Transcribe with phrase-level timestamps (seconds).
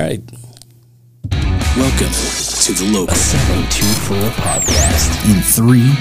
[0.00, 0.22] All right.
[1.76, 5.28] Welcome to the local 724 podcast.
[5.28, 5.92] in three,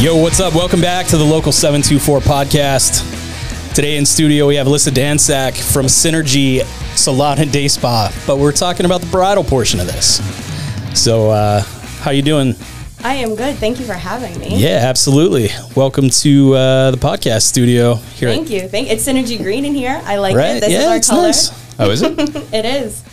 [0.00, 0.54] Yo, what's up?
[0.54, 3.74] Welcome back to the local 724 podcast.
[3.74, 6.62] Today in studio we have Alyssa Dansak from Synergy
[6.96, 10.20] Salon and Day Spa, but we're talking about the bridal portion of this.
[10.94, 11.62] So, uh,
[12.02, 12.54] how you doing?
[13.06, 13.54] I am good.
[13.54, 14.58] Thank you for having me.
[14.60, 15.50] Yeah, absolutely.
[15.76, 18.28] Welcome to uh, the podcast studio here.
[18.28, 18.66] Thank you.
[18.66, 20.02] Thank it's Synergy Green in here.
[20.04, 20.56] I like Right?
[20.56, 20.60] it.
[20.62, 21.22] This yeah, is our it's color.
[21.28, 21.78] nice.
[21.78, 22.18] Oh, is it?
[22.52, 23.04] It is.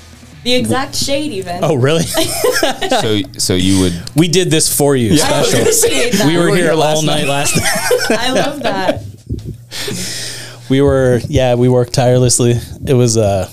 [0.44, 1.64] The exact shade even.
[1.64, 2.02] Oh, really?
[2.90, 5.59] so, so you would we did this for you, I special.
[5.59, 6.25] appreciate that.
[6.25, 7.28] We were were here here all night night.
[7.28, 8.20] last night.
[8.20, 9.03] I love that.
[10.70, 12.55] We were, yeah, we worked tirelessly.
[12.88, 13.48] It was, uh,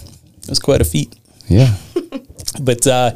[0.45, 1.15] it was quite a feat.
[1.49, 1.75] yeah.
[2.59, 3.13] But uh,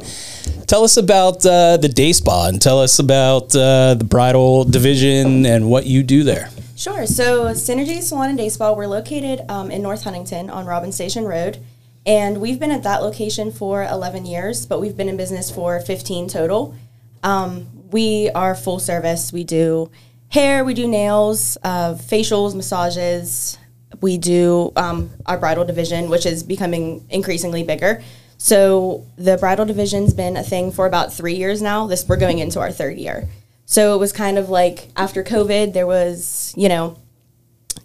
[0.67, 5.45] tell us about uh, the day spa and tell us about uh, the bridal division
[5.45, 6.49] and what you do there.
[6.77, 7.05] Sure.
[7.05, 11.23] So Synergy Salon and Day Spa, we're located um, in North Huntington on Robbins Station
[11.25, 11.59] Road.
[12.05, 15.79] And we've been at that location for 11 years, but we've been in business for
[15.79, 16.75] 15 total.
[17.23, 19.33] Um, we are full service.
[19.33, 19.89] We do
[20.29, 23.57] hair, we do nails, uh, facials, massages.
[24.01, 28.03] We do um, our bridal division, which is becoming increasingly bigger.
[28.37, 31.87] So the bridal division's been a thing for about three years now.
[31.87, 33.27] This we're going into our third year.
[33.65, 36.97] So it was kind of like after COVID, there was you know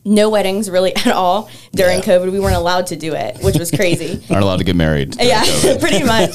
[0.04, 2.04] no weddings really at all during Yeah.
[2.04, 2.32] COVID.
[2.32, 4.22] We weren't allowed to do it, which was crazy.
[4.30, 5.16] Aren't allowed to get married.
[5.20, 5.44] Yeah,
[5.80, 6.30] pretty much.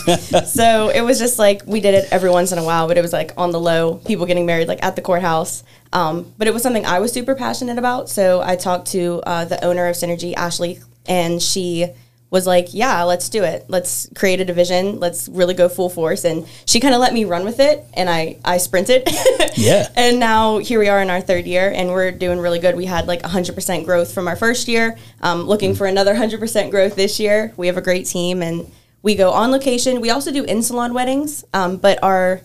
[0.47, 3.01] So it was just like we did it every once in a while, but it
[3.01, 5.63] was like on the low, people getting married like at the courthouse.
[5.93, 8.09] Um, but it was something I was super passionate about.
[8.09, 11.87] So I talked to uh, the owner of Synergy, Ashley, and she
[12.35, 13.65] was like, "Yeah, let's do it.
[13.75, 14.99] Let's create a division.
[14.99, 18.07] Let's really go full force." And she kind of let me run with it, and
[18.09, 19.01] I I sprinted.
[19.57, 19.87] Yeah.
[19.95, 22.75] And now here we are in our third year, and we're doing really good.
[22.75, 24.97] We had like 100% growth from our first year.
[25.21, 27.53] Um, looking for another 100% growth this year.
[27.55, 28.69] We have a great team, and
[29.01, 30.01] we go on location.
[30.01, 32.41] We also do in salon weddings, um, but our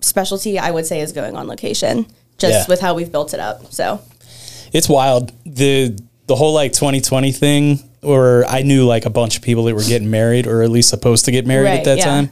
[0.00, 2.64] specialty, I would say, is going on location, just Yeah.
[2.68, 3.72] with how we've built it up.
[3.72, 4.00] So
[4.72, 5.30] It's wild.
[5.46, 9.74] The the whole like 2020 thing, or I knew like a bunch of people that
[9.74, 12.04] were getting married or at least supposed to get married at that yeah.
[12.04, 12.30] time.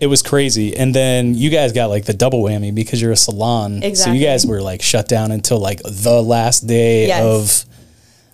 [0.00, 0.76] It was crazy.
[0.76, 3.82] And then you guys got like the double whammy because you're a salon.
[3.94, 7.64] So you guys were like shut down until like the last day Yes.
[7.64, 7.70] of,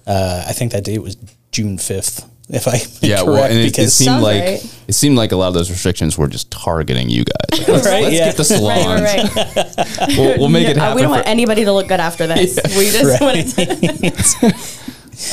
[0.06, 1.16] uh, I think that date was
[1.52, 2.76] June 5th, if I
[3.06, 3.26] Yeah, correct.
[3.26, 4.75] well, and it, it seemed like right.
[4.88, 7.58] it seemed like a lot of those restrictions were just targeting you guys.
[7.60, 8.25] Like, let's Right, let's yeah.
[8.28, 9.02] get the salons.
[9.02, 10.08] right, right, right.
[10.16, 10.96] We'll, we'll make it No, happen.
[10.96, 12.58] we don't for- want anybody to look good after this.
[12.78, 14.77] We just want it to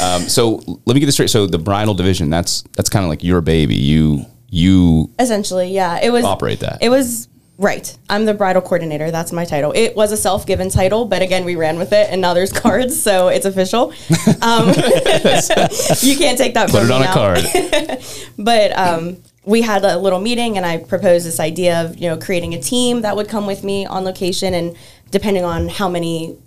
[0.01, 1.29] um, so let me get this straight.
[1.29, 3.75] So the bridal division, that's that's kind of like your baby.
[3.75, 6.00] You you Essentially, yeah.
[6.01, 6.79] It was Operate that.
[6.81, 7.97] It was right.
[8.09, 9.12] I'm the bridal coordinator.
[9.12, 9.72] That's my title.
[9.75, 13.01] It was a self-given title, but again, we ran with it, and now there's cards,
[13.01, 13.94] so it's official.
[14.41, 14.68] Um,
[16.01, 16.69] you can't take that.
[16.69, 17.13] put it on a now.
[17.13, 17.40] card.
[18.38, 22.18] But um, we had a little meeting, and I proposed this idea of you know
[22.18, 24.75] creating a team that would come with me on location, and
[25.12, 26.38] depending on how many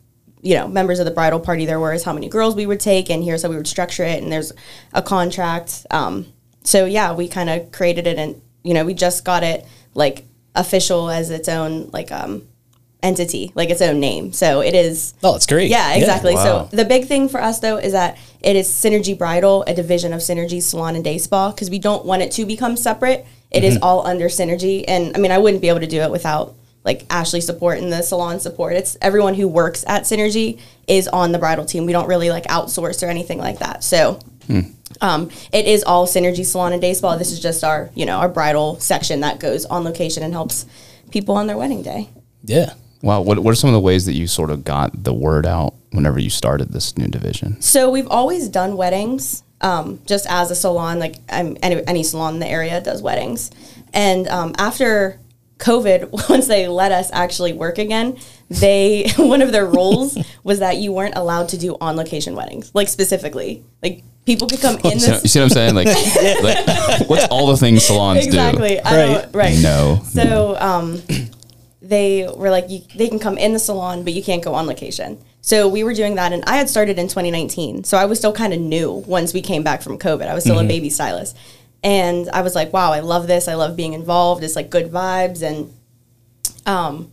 [0.42, 2.80] you know members of the bridal party there were, is how many girls we would
[2.80, 4.52] take, and here's how we would structure it, and there's
[4.92, 5.86] a contract.
[5.90, 6.26] Um,
[6.62, 10.24] so yeah, we kind of created it, and you know we just got it like
[10.54, 12.46] official as its own like um,
[13.02, 14.32] entity, like its own name.
[14.32, 15.14] So it is.
[15.22, 15.70] Oh, that's great.
[15.70, 16.34] Yeah, exactly.
[16.34, 16.68] Wow.
[16.68, 20.12] So the big thing for us though is that it is Synergy Bridal, a division
[20.12, 23.26] of Synergy Salon and Day Spa, because we don't want it to become separate.
[23.50, 26.10] It is all under Synergy, and I mean, I wouldn't be able to do it
[26.10, 26.54] without
[26.88, 28.72] like Ashley support and the salon support.
[28.74, 31.84] It's everyone who works at Synergy is on the bridal team.
[31.84, 33.84] We don't really like outsource or anything like that.
[33.84, 34.18] So.
[35.02, 37.16] Um, it is all Synergy Salon and Day Spa.
[37.16, 40.64] This is just our, you know, our bridal section that goes on location and helps
[41.10, 42.08] people on their wedding day.
[42.42, 42.72] Yeah.
[43.02, 43.20] Wow.
[43.20, 45.74] What what are some of the ways that you sort of got the word out
[45.90, 47.60] whenever you started this new division?
[47.60, 50.98] So we've always done weddings, um, just as a salon.
[50.98, 53.50] Like um, any, any salon in the area does weddings,
[53.92, 55.20] and um, after
[55.58, 58.16] COVID, once they let us actually work again,
[58.48, 62.74] they one of their rules was that you weren't allowed to do on location weddings,
[62.74, 65.74] like specifically, like people could come in So, you see what I'm saying?
[65.74, 65.86] Like,
[66.42, 68.76] like what's all the things salons Exactly.
[68.76, 68.80] do?
[68.84, 69.58] I don't, right.
[69.60, 70.02] No.
[70.04, 71.00] So um,
[71.80, 74.66] they were like, you, they can come in the salon, but you can't go on
[74.66, 75.18] location.
[75.40, 77.84] So we were doing that, and I had started in 2019.
[77.84, 80.28] So I was still kind of new once we came back from COVID.
[80.28, 81.38] I was still a baby stylist,
[81.82, 83.48] and I was like, wow, I love this.
[83.48, 84.42] I love being involved.
[84.42, 85.72] It's like good vibes, and
[86.66, 87.12] um,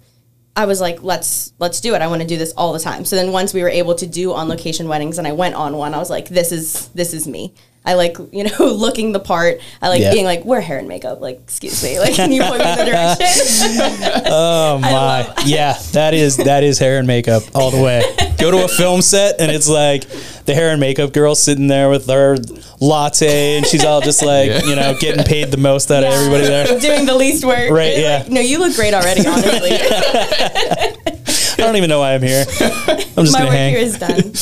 [0.56, 2.01] I was like, let's let's do it.
[2.01, 3.06] I want to do this all the time.
[3.06, 5.77] So then once we were able to do on location weddings, and I went on
[5.77, 7.53] one, I was like, this is this is me.
[7.85, 9.59] I like, you know, looking the part.
[9.81, 10.11] I like Yeah.
[10.11, 11.21] being like, wear hair and makeup.
[11.21, 11.99] Like, excuse me.
[11.99, 14.21] Like, can you point me in the direction?
[14.37, 18.01] Oh my, yeah, that is that is hair and makeup all the way.
[18.39, 20.03] Go to a film set and it's like
[20.45, 22.37] the hair and makeup girl sitting there with her
[22.81, 24.63] latte and she's all just like Yeah.
[24.65, 26.79] you know getting paid the most out of everybody there.
[26.79, 27.69] Doing the least work.
[27.71, 28.25] Right, Like, yeah.
[28.29, 29.71] no, you look great already, honestly.
[29.71, 32.45] I don't even know why I'm here.
[32.49, 33.73] I'm just My gonna work hang.
[33.73, 34.33] here is done.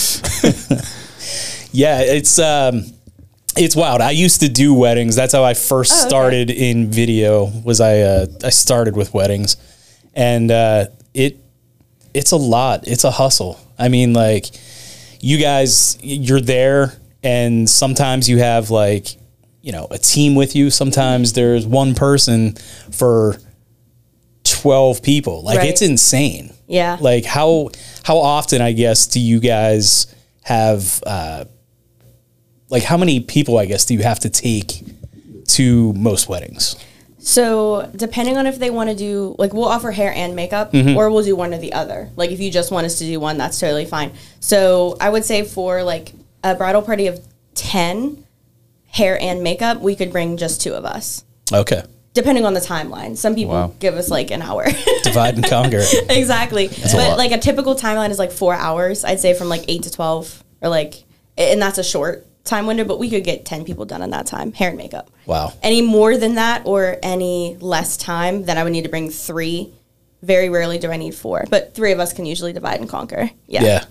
[1.72, 2.86] Yeah, it's um
[3.58, 4.02] it's wild.
[4.02, 5.16] I used to do weddings.
[5.16, 6.10] That's how I first Oh, okay.
[6.10, 7.52] started in video.
[7.64, 9.58] Was I uh I started with weddings.
[10.14, 11.38] And uh it
[12.14, 12.88] it's a lot.
[12.88, 13.60] It's a hustle.
[13.80, 14.46] I mean like
[15.22, 19.08] you guys you're there and sometimes you have like
[19.62, 20.70] you know, a team with you.
[20.70, 22.54] Sometimes there's one person
[22.92, 23.38] for
[24.44, 25.42] 12 people.
[25.42, 25.70] Like Right.
[25.70, 26.54] it's insane.
[26.68, 26.98] Yeah.
[27.00, 27.70] Like how
[28.04, 30.08] how often I guess do you guys
[30.44, 31.46] have uh
[32.74, 34.84] like how many people I guess do you have to take
[35.50, 36.75] to most weddings?
[37.20, 40.98] So depending on if they want to do like we'll offer hair and makeup Mm-hmm.
[40.98, 42.10] or we'll do one or the other.
[42.18, 44.12] Like if you just want us to do one, that's totally fine.
[44.42, 46.12] So I would say for like
[46.44, 47.22] a bridal party of
[47.56, 48.25] ten,
[48.88, 51.24] hair and makeup, we could bring just two of us.
[51.52, 51.84] Okay.
[52.14, 53.16] Depending on the timeline.
[53.18, 53.74] Some people Wow.
[53.80, 54.66] give us like an hour.
[55.04, 55.81] Divide and conquer.
[56.10, 56.66] exactly.
[56.68, 57.18] a but lot.
[57.18, 59.04] like a typical timeline is like four hours.
[59.06, 61.06] I'd say from like eight to twelve or like
[61.38, 64.25] and that's a short time window, but we could get ten people done in that
[64.25, 65.10] time, hair and makeup.
[65.25, 65.54] Wow.
[65.62, 69.72] Any more than that or any less time, then I would need to bring three.
[70.22, 73.30] Very rarely do I need four, but three of us can usually divide and conquer.
[73.48, 73.63] Yeah.
[73.63, 73.84] Yeah.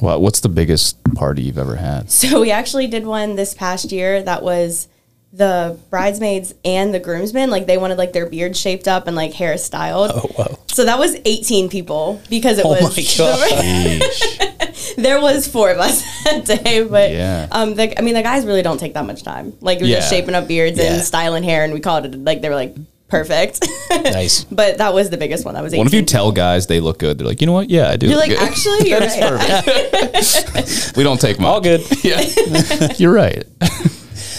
[0.00, 2.10] Well, what's the biggest party you've ever had?
[2.10, 4.88] So we actually did one this past year that was
[5.32, 7.50] the bridesmaids and the groomsmen.
[7.50, 10.12] Like they wanted like their beard shaped up and like hair styled.
[10.14, 10.58] Oh wow.
[10.68, 13.50] So that was 18 people because it Oh was my God.
[13.64, 14.50] Yeesh.
[14.96, 17.48] there was four of us that day, but Yeah.
[17.50, 19.52] um, the, I mean, the guys really don't take that much time.
[19.60, 20.94] Like we were just shaping up beards Yeah.
[20.94, 22.74] and styling hair, and we called it like they were like
[23.08, 23.66] perfect.
[23.90, 24.44] Nice.
[24.50, 25.54] but that was the biggest one.
[25.54, 25.72] That was.
[25.72, 27.18] 18 What if you tell guys they look good?
[27.18, 27.70] They're like, you know what?
[27.70, 28.06] Yeah, I do.
[28.08, 29.00] You're look like, good." actually, you're
[29.36, 30.92] right.
[30.96, 31.46] we don't take much.
[31.46, 31.82] All good.
[32.02, 33.44] Yeah, you're right.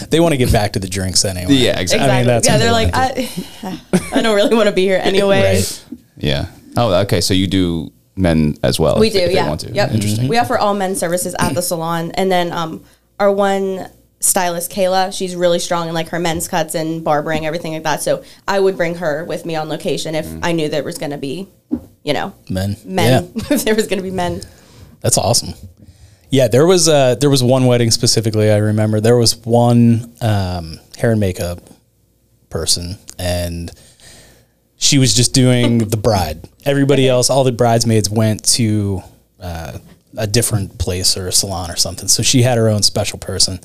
[0.10, 1.54] They want to get back to the drinks anyway.
[1.54, 2.06] Yeah, exactly.
[2.06, 2.10] Exactly.
[2.12, 5.56] I mean, that's yeah, they're like, I, I don't really want to be here anyway.
[5.56, 5.86] Right.
[6.18, 6.48] Yeah.
[6.78, 7.22] Oh, okay.
[7.22, 9.00] So you do men as well.
[9.00, 9.48] We do, they- if they yeah.
[9.48, 9.72] want to.
[9.72, 9.92] Yep.
[9.92, 10.28] Interesting.
[10.28, 12.84] We offer all men's services at the salon, and then um,
[13.20, 13.90] our one
[14.20, 18.02] stylist, Kayla, she's really strong in like her men's cuts and barbering, everything like that.
[18.02, 21.12] So I would bring her with me on location if I knew there was going
[21.12, 21.48] to be,
[22.04, 22.76] you know, Men.
[22.86, 23.32] men.
[23.36, 23.42] Yeah.
[23.52, 24.42] if there was going to be men.
[25.02, 25.54] That's awesome.
[26.32, 29.00] Yeah, there was uh there was one wedding specifically I remember.
[29.00, 31.60] There was one um, hair and makeup
[32.50, 33.72] person and
[34.77, 36.48] she was just doing the bride.
[36.66, 39.01] Everybody else, all the bridesmaids went to
[39.39, 39.77] uh,
[40.18, 42.07] a different place or a salon or something.
[42.07, 43.60] So she had her own special person.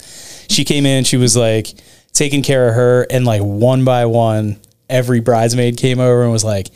[0.49, 1.69] She came in, she was like
[2.13, 4.59] taking care of her and like one by one
[4.89, 6.67] every bridesmaid came over and was like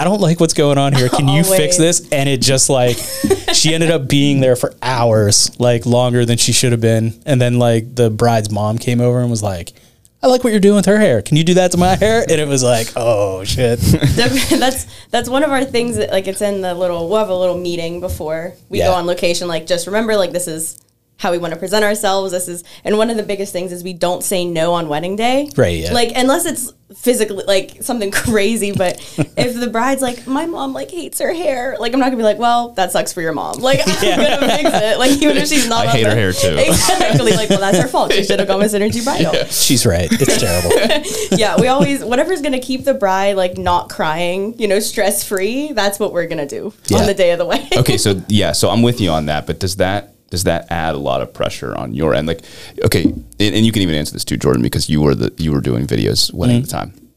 [0.00, 1.10] I don't like what's going on here.
[1.10, 2.08] Can you fix this?
[2.10, 2.96] And it just like
[3.52, 7.20] she ended up being there for hours, like longer than she should have been.
[7.26, 9.74] And then like the bride's mom came over and was like,
[10.22, 11.22] I like what you're doing with her hair.
[11.22, 12.20] Can you do that to my hair?
[12.22, 13.78] And it was like, oh shit.
[14.16, 17.34] that's that's one of our things that like it's in the little we'll have a
[17.34, 18.88] little meeting before we Yeah.
[18.88, 20.78] go on location like just remember like this is
[21.20, 23.84] how we want to present ourselves this is and one of the biggest things is
[23.84, 25.92] we don't say no on wedding day Right, yeah.
[25.92, 28.96] like unless it's physically like something crazy but
[29.36, 32.22] if the bride's like my mom like hates her hair like i'm not gonna be
[32.24, 35.46] like well that sucks for your mom like i'm gonna fix it like even if
[35.48, 36.56] she's not I hate her hair too.
[36.58, 40.08] exactly like well that's her fault she should have gone with synergy bridal She's right.
[40.10, 41.36] It's terrible.
[41.38, 45.72] yeah, we always whatever's gonna keep the bride like not crying, you know, stress free.
[45.72, 46.98] That's what we're gonna do Yeah.
[46.98, 47.78] on the day of the wedding.
[47.78, 50.94] okay, so yeah, so I'm with you on that, but does that does that add
[50.94, 52.28] a lot of pressure on your end?
[52.28, 52.40] Like,
[52.84, 55.52] okay, and, and you can even answer this too, Jordan, because you were the you
[55.52, 56.90] were doing videos wedding at the mm-hmm.
[56.90, 57.10] time.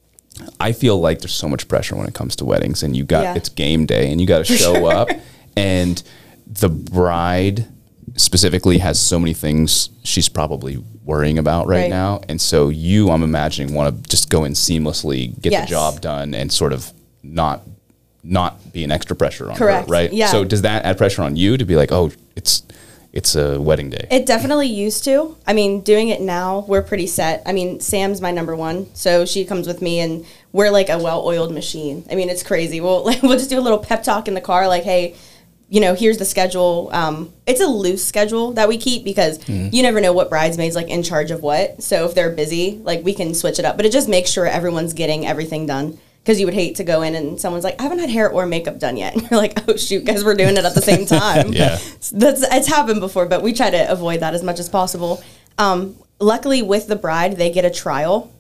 [0.60, 3.24] I feel like there's so much pressure when it comes to weddings, and you got
[3.24, 3.36] Yeah.
[3.36, 5.10] it's game day, and you got to show up,
[5.56, 6.02] and
[6.48, 7.68] the bride
[8.16, 11.90] specifically has so many things she's probably worrying about right, Right.
[11.90, 15.68] now, and so you, I'm imagining, want to just go in seamlessly, get Yes.
[15.68, 16.92] the job done, and sort of
[17.22, 17.62] not
[18.26, 19.88] not be an extra pressure on Correct.
[19.88, 20.14] her, right?
[20.14, 20.28] Yeah.
[20.28, 22.64] So does that add pressure on you to be like, oh, it's
[23.14, 24.08] it's a wedding day?
[24.10, 25.38] It definitely used to.
[25.46, 27.44] I mean, doing it now, we're pretty set.
[27.46, 30.98] I mean, Sam's my number one, so she comes with me, and we're like a
[30.98, 32.06] well-oiled machine.
[32.10, 32.82] I mean, it's crazy.
[32.82, 35.16] We'll like, we'll just do a little pep talk in the car, like, hey.
[35.70, 36.90] You know, here's the schedule.
[36.94, 39.40] Um, it's a loose schedule that we keep because
[39.74, 41.82] you never know what bridesmaids like in charge of what.
[41.82, 43.76] So if they're busy, like we can switch it up.
[43.76, 45.98] But it just makes sure everyone's getting everything done.
[46.24, 48.46] Because you would hate to go in and someone's like, I haven't had hair or
[48.46, 51.06] makeup done yet, and you're like, oh shoot, guys, we're doing it at the same
[51.20, 51.52] time.
[51.52, 51.78] Yeah.
[52.14, 55.22] that's it's happened before, but we try to avoid that as much as possible.
[55.58, 58.32] Um, luckily with the bride, they get a trial.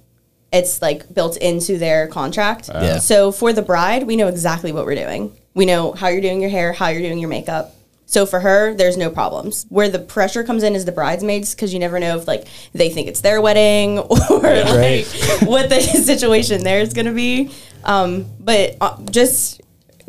[0.52, 2.70] It's like built into their contract.
[2.70, 3.00] Yeah.
[3.00, 5.36] So for the bride, we know exactly what we're doing.
[5.54, 7.74] We know how you're doing your hair, how you're doing your makeup.
[8.06, 9.66] So for her, there's no problems.
[9.70, 12.90] Where the pressure comes in is the bridesmaids because you never know if like they
[12.92, 13.98] think it's their wedding
[14.30, 15.06] or like Right.
[15.44, 17.52] what the situation there is going to be.
[17.84, 19.62] Um, but uh, just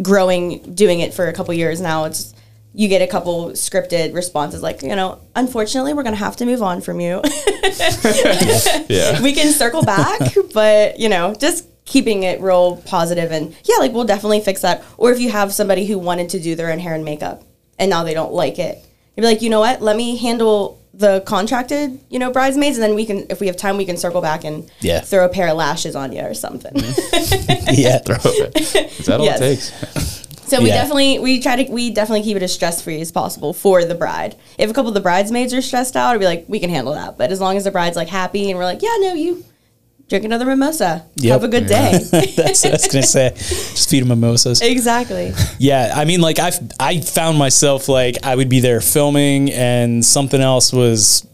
[0.02, 2.34] growing, doing it for a couple years now, it's
[2.76, 6.44] you get a couple scripted responses like, you know, unfortunately, we're going to have to
[6.44, 7.22] move on from you.
[8.88, 9.22] Yeah.
[9.22, 10.20] we can circle back,
[10.52, 14.84] but you know, just keeping it real positive and yeah, like we'll definitely fix that.
[14.96, 17.42] Or if you have somebody who wanted to do their own hair and makeup
[17.78, 18.84] and now they don't like it,
[19.16, 19.80] you'd be like, you know what?
[19.82, 23.56] Let me handle the contracted, you know, bridesmaids, and then we can, if we have
[23.56, 25.00] time, we can circle back and Yeah.
[25.00, 26.72] throw a pair of lashes on you or something.
[27.72, 27.98] yeah.
[27.98, 28.14] throw
[28.54, 28.72] Is
[29.06, 29.40] that all Yes.
[29.40, 30.24] it takes?
[30.46, 30.74] So we Yeah.
[30.74, 33.94] definitely we try to we definitely keep it as stress free as possible for the
[33.94, 34.36] bride.
[34.58, 36.92] If a couple of the bridesmaids are stressed out, I'd be like, we can handle
[36.94, 37.16] that.
[37.18, 39.42] But as long as the bride's like happy and we're like, yeah, no, you
[40.08, 41.32] drink another mimosa, Yep.
[41.32, 41.98] have a good day.
[42.10, 43.30] That's what I was gonna say.
[43.36, 44.60] Just feed them mimosas.
[44.60, 45.32] exactly.
[45.58, 50.04] Yeah, I mean, like I I found myself like I would be there filming and
[50.04, 51.26] something else was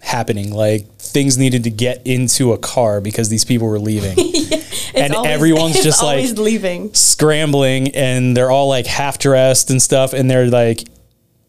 [0.00, 0.52] happening.
[0.52, 4.16] Like things needed to get into a car because these people were leaving,
[4.94, 6.92] and always- everyone's just like leaving.
[6.94, 10.84] scrambling, and they're all like half dressed and stuff, and they're like.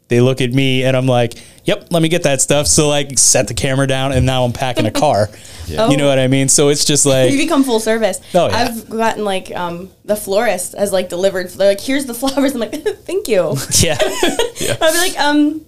[0.07, 3.19] They look at me and I'm like, "Yep, let me get that stuff." So like,
[3.19, 5.29] set the camera down, and now I'm packing a car.
[5.70, 6.50] You know what I mean?
[6.50, 8.20] So it's just like, You become full service.
[8.34, 8.58] Oh, yeah.
[8.58, 11.50] I've gotten like um, the florist has like delivered.
[11.50, 12.54] They're like, here's the flowers.
[12.54, 12.74] I'm like,
[13.06, 13.56] thank you.
[13.80, 15.60] yeah, I'll be like, um,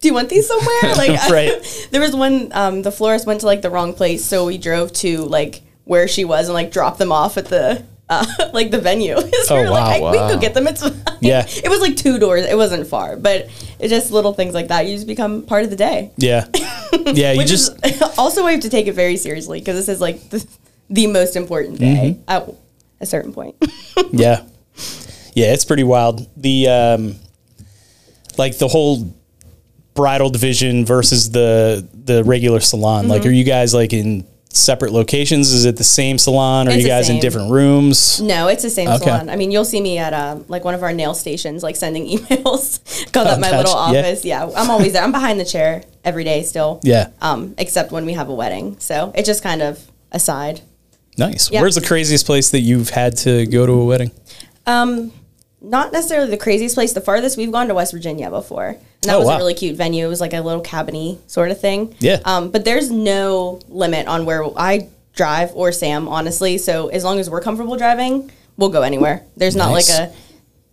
[0.00, 0.94] do you want these somewhere?
[0.96, 1.88] Like, Right.
[1.90, 2.50] there was one.
[2.52, 6.06] Um, the florist went to like the wrong place, so we drove to like where
[6.08, 7.84] she was and like dropped them off at the.
[8.12, 9.14] Uh, like the venue.
[9.44, 10.66] so we Oh, were wow, like, I, we can go get them.
[10.66, 11.00] It's fine.
[11.20, 11.46] Yeah.
[11.46, 12.44] It was like two doors.
[12.44, 14.88] It wasn't far, but it's just little things like that.
[14.88, 16.10] You just become part of the day.
[16.16, 16.46] yeah,
[17.14, 17.32] yeah.
[17.32, 20.28] You just is also we have to take it very seriously because this is like
[20.30, 20.46] the,
[20.88, 22.30] the most important day Mm-hmm.
[22.30, 22.48] at
[23.00, 23.56] a certain point.
[24.12, 24.42] Yeah.
[25.34, 26.26] Yeah, it's pretty wild.
[26.36, 27.14] The um
[28.38, 29.14] like the whole
[29.94, 33.02] bridal division versus the the regular salon.
[33.04, 33.10] Mm-hmm.
[33.12, 35.52] Like are you guys like in separate locations?
[35.52, 36.68] Is it the same salon?
[36.68, 38.20] Are It's you guys in different rooms?
[38.20, 39.04] No, it's the same Okay.
[39.04, 39.28] salon.
[39.30, 42.06] I mean, you'll see me at uh, like one of our nail stations, like sending
[42.18, 42.80] emails.
[43.12, 43.56] Call Oh, my gotcha.
[43.58, 44.24] little office.
[44.24, 44.50] Yeah.
[44.56, 45.02] I'm always there.
[45.02, 46.80] I'm behind the chair every day still.
[46.82, 47.10] Yeah.
[47.20, 48.76] Um, except when we have a wedding.
[48.80, 49.78] So it's just kind of
[50.12, 50.60] aside.
[51.16, 51.50] Nice.
[51.50, 51.60] Yeah.
[51.60, 54.10] Where's the craziest place that you've had to go to a wedding?
[54.66, 55.12] Um,
[55.62, 56.92] not necessarily the craziest place.
[56.92, 58.68] The farthest we've gone to West Virginia before.
[58.68, 59.34] And that Oh, was wow.
[59.34, 60.06] a really cute venue.
[60.06, 61.94] It was like a little cabiny sort of thing.
[62.00, 62.20] Yeah.
[62.24, 66.56] Um, but there's no limit on where I drive or Sam, honestly.
[66.58, 69.24] So as long as we're comfortable driving, we'll go anywhere.
[69.36, 69.90] There's not Nice.
[69.98, 70.12] like a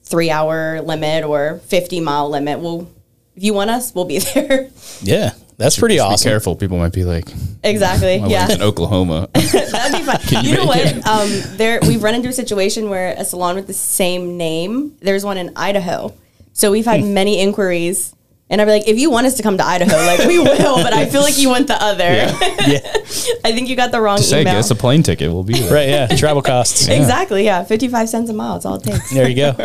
[0.03, 2.59] three hour limit or 50 mile limit.
[2.59, 2.89] We'll,
[3.35, 4.69] if you want us, we'll be there.
[5.01, 5.31] Yeah.
[5.57, 6.27] That's pretty Just awesome.
[6.27, 6.55] Be careful.
[6.55, 7.27] People might be like,
[7.63, 8.19] exactly.
[8.19, 8.51] my yeah.
[8.51, 9.27] in Oklahoma.
[9.33, 10.19] That'd be fun.
[10.45, 10.85] you, know make what?
[10.85, 11.07] it?
[11.07, 14.95] Um, there we've run into a situation where a salon with the same name.
[14.99, 16.13] There's one in Idaho,
[16.53, 18.13] so we've had many inquiries,
[18.51, 20.75] and I'd be like, if you want us to come to Idaho, like we will,
[20.75, 22.03] but I feel like you want the other.
[22.03, 22.29] Yeah.
[23.43, 24.53] I think you got the wrong Say, email.
[24.53, 25.31] get us a plane ticket.
[25.31, 25.73] We'll be there.
[25.73, 26.05] right, yeah.
[26.17, 26.87] Travel costs.
[26.87, 27.45] Exactly.
[27.45, 28.57] Yeah, fifty-five cents a mile.
[28.57, 29.09] It's all it takes.
[29.09, 29.55] There you go.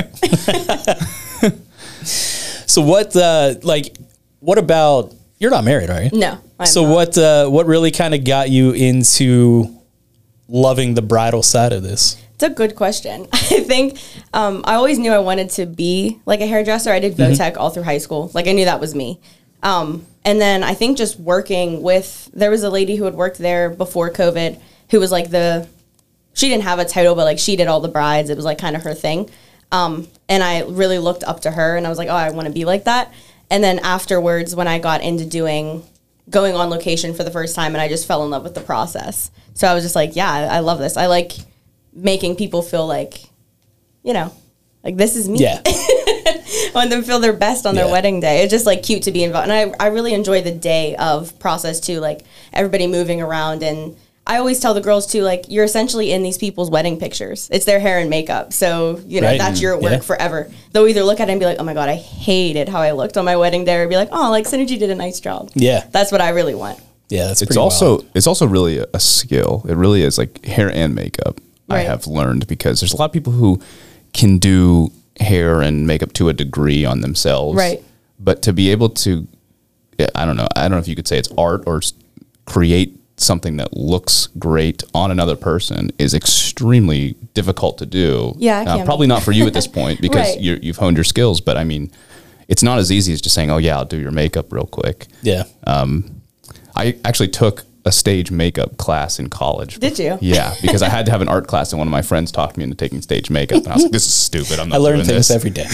[2.67, 3.95] so what uh like
[4.41, 6.11] what about you're not married, are you?
[6.13, 6.39] No.
[6.59, 6.95] I'm So not.
[6.95, 9.69] what uh, what really kind of got you into
[10.49, 12.17] loving the bridal side of this?
[12.35, 13.27] It's a good question.
[13.33, 13.99] I think
[14.33, 16.91] um, I always knew I wanted to be like a hairdresser.
[16.93, 18.31] I did Votech all through high school.
[18.35, 19.21] Like I knew that was me.
[19.63, 23.39] Um, and then I think just working with there was a lady who had worked
[23.39, 25.69] there before COVID who was like the
[26.35, 28.31] she didn't have a title, but like she did all the brides.
[28.31, 29.29] It was like kind of her thing.
[29.71, 32.47] Um, and I really looked up to her and I was like, oh, I want
[32.47, 33.13] to be like that.
[33.53, 35.85] And then afterwards, when I got into doing
[36.31, 38.63] going on location for the first time, and I just fell in love with the
[38.63, 39.31] process.
[39.53, 40.97] So I was just like, yeah, I, love this.
[40.97, 41.33] I like
[41.93, 43.21] making people feel like,
[44.03, 44.33] you know,
[44.83, 45.41] like this is me.
[45.41, 45.61] Yeah.
[45.67, 48.43] I want them to feel their best on their wedding day.
[48.43, 49.51] It's just like cute to be involved.
[49.51, 52.23] And I, I really enjoy the day of process too, like
[52.55, 53.63] everybody moving around.
[53.63, 53.99] And
[54.33, 57.49] I always tell the girls too, like, you're essentially in these people's wedding pictures.
[57.53, 58.53] It's their hair and makeup.
[58.53, 59.39] So, you know, Right.
[59.39, 59.83] that's your mm-hmm.
[59.85, 59.99] work Yeah.
[60.01, 60.51] forever.
[60.73, 62.93] They'll either look at it and be like, oh my God, I hated how I
[62.93, 65.51] looked on my wedding day, or be like, oh, like Synergy did a nice job.
[65.55, 65.85] Yeah.
[65.91, 66.79] That's what I really want.
[67.11, 68.07] Yeah, that's It's also wild.
[68.15, 69.67] it's also really a, a skill.
[69.69, 71.39] It really is like hair and makeup.
[71.69, 73.61] I have learned because there's a lot of people who
[74.15, 77.57] can do hair and makeup to a degree on themselves.
[77.57, 77.83] Right.
[78.19, 79.27] But to be able to,
[80.15, 80.49] I don't know.
[80.57, 81.93] I don't know if you could say it's art or s-
[82.47, 88.35] create something that looks great on another person is extremely difficult to do.
[88.39, 89.09] Yeah, it Uh, can probably be.
[89.09, 90.41] not for you at this point because Right.
[90.41, 91.41] you're, you've honed your skills.
[91.41, 91.91] But I mean,
[92.49, 95.07] it's not as easy as just saying, "Oh yeah, I'll do your makeup real quick."
[95.23, 95.45] yeah.
[96.75, 99.79] I actually took a stage makeup class in college.
[99.79, 100.17] Did you?
[100.23, 102.57] Yeah, because I had to have an art class, and one of my friends talked
[102.57, 104.59] me into taking stage makeup, and I was like, "This is stupid.
[104.59, 105.67] I'm not I learn doing things this." every day.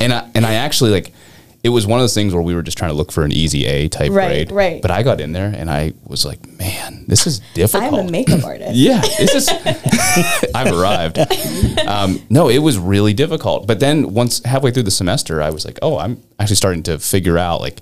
[0.00, 1.12] and I and I actually like
[1.64, 3.32] it was one of those things where we were just trying to look for an
[3.32, 4.52] easy A type Right, grade.
[4.52, 4.82] right.
[4.82, 7.94] But I got in there and I was like, man, this is difficult.
[7.94, 8.74] I'm a makeup artist.
[8.74, 9.48] Yeah, this is.
[10.54, 11.18] I've arrived.
[11.88, 13.66] Um, no, it was really difficult.
[13.66, 16.98] But then once halfway through the semester, I was like, oh, I'm actually starting to
[16.98, 17.80] figure out like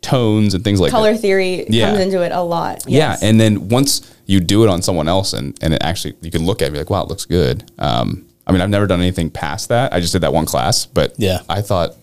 [0.00, 0.96] tones and things like that.
[0.96, 1.20] Color that.
[1.20, 1.88] theory Yeah.
[1.90, 2.84] comes into it a lot.
[2.88, 6.30] Yeah, and then once you do it on someone else, and and it actually you
[6.30, 7.70] can look at it and be like, wow, it looks good.
[7.78, 9.92] Um, I mean, I've never done anything past that.
[9.92, 11.42] I just did that one class, but Yeah.
[11.48, 11.94] I thought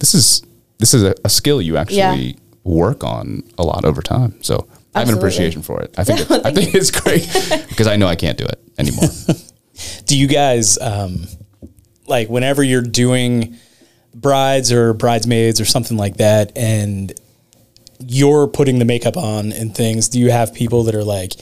[0.00, 0.42] this is
[0.80, 2.32] this is a, a skill you actually Yeah.
[2.64, 4.34] work on a lot over time.
[4.42, 5.94] So I have an appreciation for it.
[5.96, 7.28] I think Yeah, it's, I think it's great
[7.68, 9.08] because I know I can't do it anymore.
[10.06, 11.26] Do you guys um,
[12.06, 13.56] like whenever you're doing
[14.14, 17.12] brides or bridesmaids or something like that, and
[17.98, 20.08] you're putting the makeup on and things?
[20.08, 21.32] Do you have people that are like,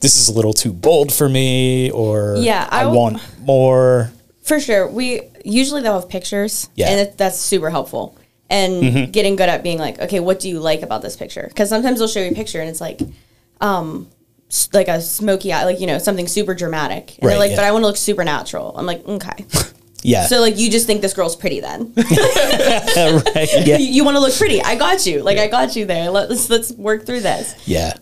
[0.00, 4.10] "This is a little too bold for me," or Yeah, I want more"?
[4.42, 4.86] For sure.
[4.88, 6.68] We usually they'll have pictures.
[6.74, 6.88] Yeah.
[6.90, 8.17] And it, that's super helpful.
[8.50, 11.44] And getting good at being like, okay, what do you like about this picture?
[11.48, 13.00] Because sometimes they'll show you a picture and it's like,
[13.60, 14.08] um,
[14.72, 17.18] like a smoky eye, like, you know, something super dramatic.
[17.18, 17.56] And Right, they're like, yeah.
[17.56, 18.72] but I want to look supernatural.
[18.76, 19.44] I'm like, okay.
[20.04, 21.92] Yeah, so, like, you just think this girl's pretty then.
[21.96, 23.48] right.
[23.66, 24.62] Yeah, you you want to look pretty.
[24.62, 25.22] I got you.
[25.24, 26.08] Like, I got you there.
[26.10, 27.52] Let's, let's work through this.
[27.66, 27.94] yeah,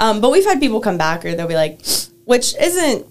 [0.00, 1.80] Um, but we've had people come back or they'll be like,
[2.24, 3.06] which isn't,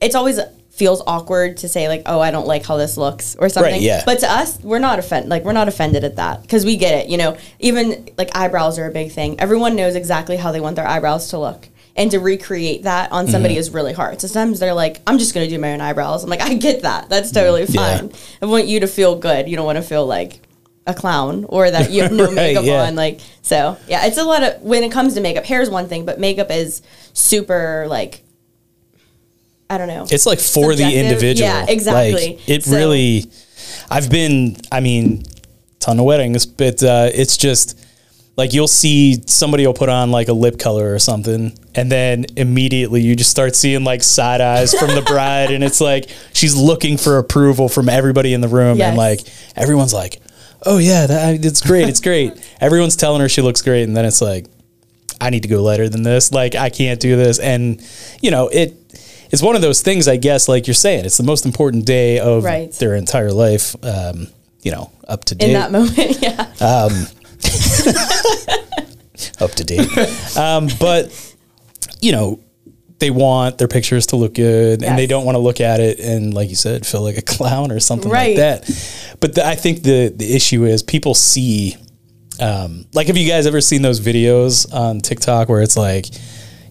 [0.00, 0.38] it's always
[0.72, 3.72] feels awkward to say like, oh, I don't like how this looks or something.
[3.74, 4.02] Right, yeah.
[4.06, 5.28] But to us, we're not offended.
[5.30, 7.10] Like we're not offended at that because we get it.
[7.10, 9.38] You know, even like eyebrows are a big thing.
[9.38, 11.68] Everyone knows exactly how they want their eyebrows to look.
[11.94, 13.60] And to recreate that on somebody Mm-hmm.
[13.60, 14.18] is really hard.
[14.22, 16.24] So sometimes they're like, I'm just going to do my own eyebrows.
[16.24, 17.10] I'm like, I get that.
[17.10, 17.98] That's totally Yeah.
[17.98, 18.12] fine.
[18.40, 19.46] I want you to feel good.
[19.46, 20.40] You don't want to feel like
[20.86, 22.84] a clown or that you have no Right, makeup yeah.
[22.84, 22.94] on.
[22.96, 25.86] Like, so yeah, it's a lot of, when it comes to makeup, hair is one
[25.86, 26.80] thing, but makeup is
[27.12, 28.21] super like,
[29.72, 30.06] I don't know.
[30.10, 31.48] it's like for the individual.
[31.48, 32.12] Yeah, exactly.
[32.36, 33.24] Like, it So- really.
[33.90, 34.56] I've been.
[34.70, 35.24] I mean,
[35.80, 37.78] ton of weddings, but uh, it's just
[38.36, 42.26] like you'll see somebody will put on like a lip color or something, and then
[42.36, 46.54] immediately you just start seeing like side eyes from the bride, and it's like she's
[46.56, 48.88] looking for approval from everybody in the room, Yes.
[48.88, 49.20] and like
[49.56, 50.20] everyone's like,
[50.64, 54.04] "Oh yeah, that, it's great, it's great." Everyone's telling her she looks great, and then
[54.06, 54.46] it's like,
[55.20, 56.32] I need to go lighter than this.
[56.32, 57.38] Like I can't do this.
[57.38, 57.82] And
[58.22, 58.81] you know, it
[59.32, 62.18] it's one of those things, I guess, like you're saying, it's the most important day
[62.20, 62.70] of Right.
[62.72, 63.74] their entire life.
[63.84, 64.28] Um,
[64.62, 65.48] you know, up to date.
[65.48, 66.52] in that moment, yeah.
[69.40, 70.36] up to date.
[70.36, 71.34] um, but
[72.00, 72.40] you know,
[72.98, 75.98] they want their pictures to look good and they don't want to look at it
[75.98, 78.36] and like you said, feel like a clown or something Right.
[78.36, 79.16] like that.
[79.20, 81.76] But the, I think the the issue is people see
[82.40, 86.06] um, like have you guys ever seen those videos on TikTok where it's like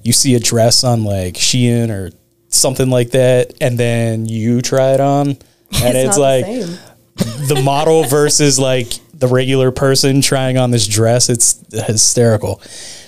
[0.03, 2.11] you see a dress on like Shein or
[2.51, 7.47] something like that and then you try it on and it's, not the like same.
[7.47, 12.59] the model versus like the regular person trying on this dress it's hysterical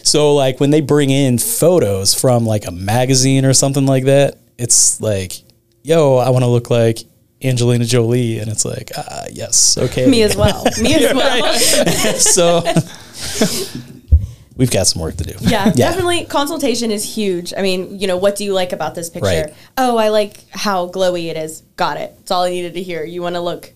[0.04, 4.38] so like when they bring in photos from like a magazine or something like that
[4.58, 5.34] it's like
[5.84, 7.00] yo i want to look like
[7.44, 10.64] angelina jolie and it's like ah yes okay Me as well.
[10.82, 11.54] Me as well.
[12.20, 12.62] so
[14.56, 16.26] we've got some work to do Yeah, definitely.
[16.26, 17.54] Consultation is huge.
[17.58, 19.26] I mean, you know, what do you like about this picture?
[19.28, 19.54] Right.
[19.78, 21.62] Oh, I like how glowy it is.
[21.76, 22.16] Got it.
[22.22, 23.04] It's all I needed to hear.
[23.04, 23.74] You want to look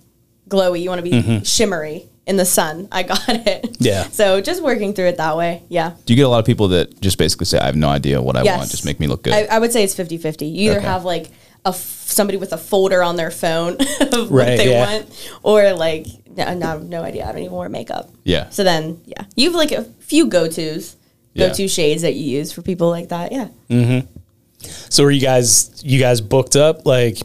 [0.49, 0.81] glowy.
[0.81, 2.87] You want to be shimmery in the sun.
[2.91, 3.63] I got it.
[3.63, 3.73] Mm-hmm.
[3.83, 4.03] Yeah.
[4.09, 5.63] So just working through it that way.
[5.69, 5.93] Yeah.
[6.05, 8.21] Do you get a lot of people that just basically say, "I have no idea
[8.21, 8.57] what I Yes.
[8.57, 9.33] want, just make me look good"?
[9.33, 10.45] I, I would say it's 50 50.
[10.45, 10.87] You either Okay.
[10.87, 11.29] have like
[11.65, 13.73] a f- somebody with a folder on their phone
[14.13, 14.85] of what they yeah.
[14.97, 17.25] want, or like, no, no, I have no idea.
[17.27, 18.09] I don't even wear makeup.
[18.23, 18.49] Yeah.
[18.49, 20.95] So then, yeah, you have like a few go tos,
[21.35, 23.31] go to shades that you use for people like that.
[23.31, 24.01] Yeah.
[24.89, 27.19] so are you guys you guys booked up like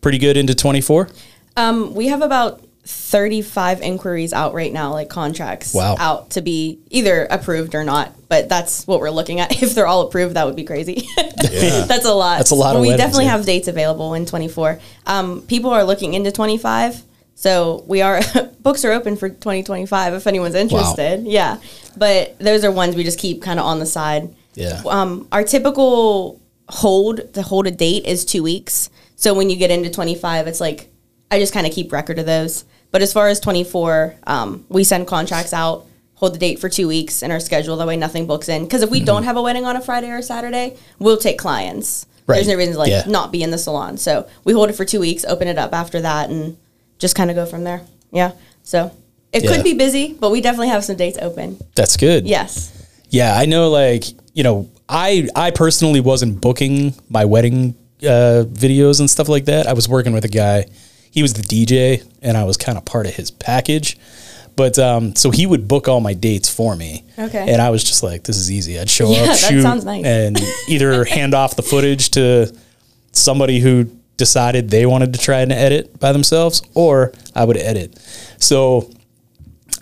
[0.00, 1.08] pretty good into 24
[1.56, 5.96] Um, we have about 35 inquiries out right now, like contracts Wow.
[5.98, 8.14] out to be either approved or not.
[8.28, 9.50] But that's what we're looking at.
[9.62, 11.06] If they're all approved, that would be crazy.
[11.42, 11.84] Yeah.
[11.88, 12.36] that's a lot.
[12.38, 13.30] That's a lot of We weddings, definitely yeah.
[13.32, 14.78] have dates available in 24.
[15.06, 17.02] Um, people are looking into 25.
[17.40, 18.20] So we are
[18.60, 21.22] books are open for 2025 if anyone's interested.
[21.24, 21.56] Yeah.
[21.96, 24.34] But those are ones we just keep kind of on the side.
[24.54, 28.90] yeah Um, our typical hold to hold a date is two weeks.
[29.16, 30.90] So when you get into 25, it's like
[31.30, 32.66] I just kind of keep record of those.
[32.90, 36.88] But as far as 24, um, we send contracts out, hold the date for two
[36.88, 37.78] weeks in our schedule.
[37.78, 38.64] That way nothing books in.
[38.64, 41.38] Because if we don't have a wedding on a Friday or a Saturday, we'll take
[41.38, 42.04] clients.
[42.26, 42.34] Right.
[42.36, 43.04] There's no reason to like Yeah.
[43.06, 43.96] not be in the salon.
[43.96, 46.58] So we hold it for two weeks, open it up after that, and
[47.00, 47.82] just kind of go from there.
[48.12, 48.32] Yeah.
[48.62, 48.92] So
[49.32, 49.50] it Yeah.
[49.56, 51.58] could be busy, but we definitely have some dates open.
[51.74, 52.70] that's good Yes.
[53.08, 53.70] Yeah, I know.
[53.70, 59.46] Like you know, I I personally wasn't booking my wedding uh, videos and stuff like
[59.46, 59.66] that.
[59.66, 60.66] I was working with a guy.
[61.10, 63.98] He was the DJ, and I was kind of part of his package.
[64.54, 67.04] But um, so he would book all my dates for me.
[67.18, 67.44] Okay.
[67.52, 68.78] And I was just like, this is easy.
[68.78, 70.04] I'd show Yeah, up, shoot, nice.
[70.04, 72.54] and either hand off the footage to
[73.12, 77.98] somebody who decided they wanted to try and edit by themselves, or I would edit.
[78.38, 78.92] So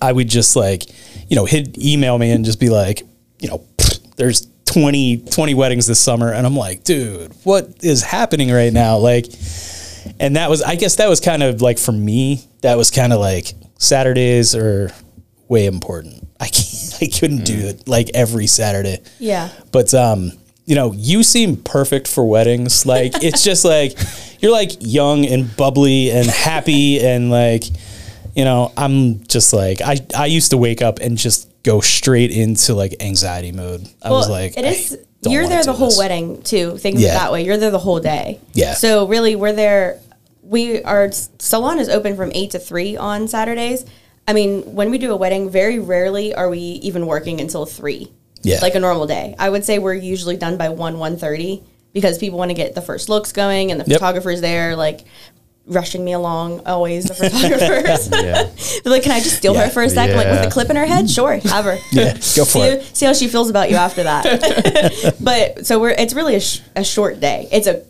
[0.01, 0.85] I would just like,
[1.29, 3.03] you know, hit email me and just be like,
[3.41, 3.67] you know,
[4.17, 6.33] there's 20, 20 weddings this summer.
[6.33, 8.97] And I'm like, dude, what is happening right now?
[8.99, 9.27] Like,
[10.21, 13.13] and that was, I guess that was kind of like for me, that was kind
[13.13, 14.93] of like Saturdays are
[15.49, 16.29] way important.
[16.39, 18.99] I can't, I couldn't do it like every Saturday.
[19.19, 19.51] Yeah.
[19.73, 20.31] But um,
[20.65, 22.85] you know, you seem perfect for weddings.
[22.85, 23.99] Like it's just like
[24.41, 27.65] you're like young and bubbly and happy and like
[28.35, 32.31] you know, I'm just like I I used to wake up and just go straight
[32.31, 33.87] into like anxiety mode.
[34.03, 34.99] I was like it is.
[35.23, 35.99] You're there the whole this.
[35.99, 36.79] wedding too.
[36.79, 37.09] Think of Yeah.
[37.09, 37.45] it that way.
[37.45, 38.39] You're there the whole day.
[38.53, 38.75] Yeah.
[38.75, 40.01] So really, we're there.
[40.43, 43.85] We our salon is open from eight to three on Saturdays.
[44.29, 48.13] I mean, when we do a wedding, very rarely are we even working until three.
[48.43, 48.61] Yeah.
[48.63, 49.35] Like a normal day.
[49.39, 52.75] I would say we're usually done by one one thirty because people want to get
[52.75, 53.99] the first looks going and the Yep.
[54.01, 55.01] photographer's there like
[55.67, 58.45] rushing me along always the photographers Yeah.
[58.83, 59.65] They're like can i just steal Yeah.
[59.67, 62.15] her for a second like with a clip in her head sure have her Yeah,
[62.15, 62.97] go for see, it.
[62.97, 65.17] see how she feels about you after that.
[65.21, 67.49] but so we're it's really a, sh- a short day.
[67.53, 67.85] It's a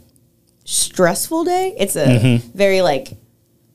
[0.64, 1.74] stressful day.
[1.78, 2.56] It's a Mm-hmm.
[2.58, 3.08] very like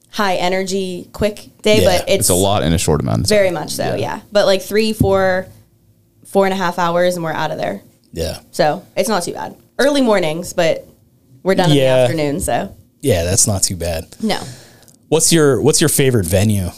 [0.09, 3.27] high energy, quick day, Yeah, but it's, It's a lot in a short amount of
[3.27, 3.35] time.
[3.37, 3.95] very much so.
[3.95, 4.21] Yeah.
[4.31, 5.47] but like three, four,
[6.25, 7.81] four and a half hours, and we're out of there.
[8.11, 8.39] Yeah.
[8.51, 9.55] So it's not too bad.
[9.79, 10.87] Early mornings, but
[11.41, 12.39] we're done in the afternoon.
[12.39, 14.07] So Yeah, that's not too bad.
[14.21, 14.39] no,
[15.09, 16.69] What's your what's your favorite venue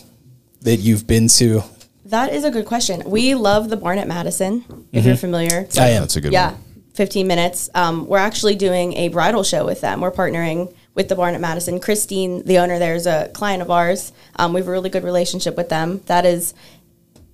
[0.62, 1.64] that you've been to?
[2.06, 3.02] that is a good question.
[3.06, 4.88] We love the barn at Madison.
[4.92, 6.02] If you're familiar, I am.
[6.04, 6.34] That's a good one.
[6.34, 6.62] yeah, one.
[6.94, 7.70] 15 minutes.
[7.74, 10.02] Um, we're actually doing a bridal show with them.
[10.02, 11.80] We're partnering with the Barn at Madison.
[11.82, 14.14] Christine, the owner there, is a client of ours.
[14.38, 16.02] Um, we have a really good relationship with them.
[16.06, 16.54] That is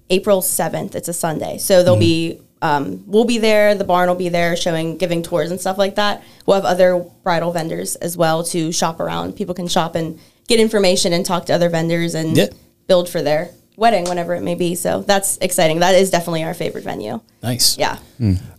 [0.09, 0.95] April 7th.
[0.95, 1.57] It's a Sunday.
[1.59, 3.73] So there'll be, um, we'll be there.
[3.75, 6.23] The barn will be there showing, giving tours and stuff like that.
[6.45, 9.35] We'll have other bridal vendors as well to shop around.
[9.35, 12.47] People can shop and get information and talk to other vendors and Yeah.
[12.87, 14.75] build for their wedding, whenever it may be.
[14.75, 15.79] So that's exciting.
[15.79, 17.19] That is definitely our favorite venue.
[17.41, 17.77] Nice.
[17.77, 17.97] Yeah.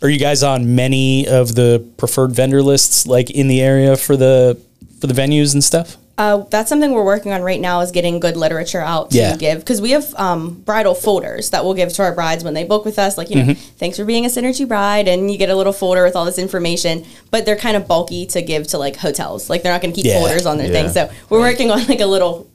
[0.01, 4.17] Are you guys on many of the preferred vendor lists like in the area for
[4.17, 4.59] the
[5.01, 5.97] for the venues and stuff?
[6.23, 9.37] Uh, that's something we're working on right now is getting good literature out to Yeah.
[9.37, 12.65] give because we have um, bridal folders that we'll give to our brides when they
[12.65, 13.77] book with us like you know Mm-hmm.
[13.81, 16.39] thanks for being a synergy bride and you get a little folder with all this
[16.39, 19.93] information but they're kind of bulky to give to like hotels like they're not going
[19.93, 20.21] to keep Yeah.
[20.21, 20.73] folders on their Yeah.
[20.83, 22.49] things so we're working on like a little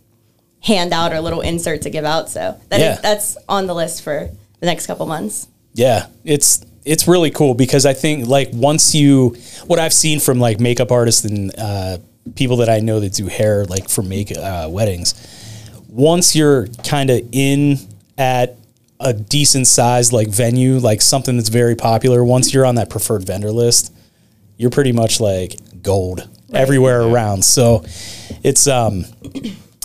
[0.62, 4.02] handout or a little insert to give out so that is- that's on the list
[4.02, 4.30] for
[4.62, 9.36] the next couple months Yeah, it's it's really cool because I think like once you
[9.70, 11.98] what I've seen from like makeup artists and uh,
[12.36, 15.14] people that I know that do hair like for make uh, weddings,
[15.90, 17.78] once you're kind of in
[18.18, 18.56] at
[19.00, 23.24] a decent sized like venue, like something that's very popular, once you're on that preferred
[23.26, 23.94] vendor list,
[24.58, 27.44] you're pretty much like gold everywhere around.
[27.46, 27.84] So
[28.44, 29.06] it's um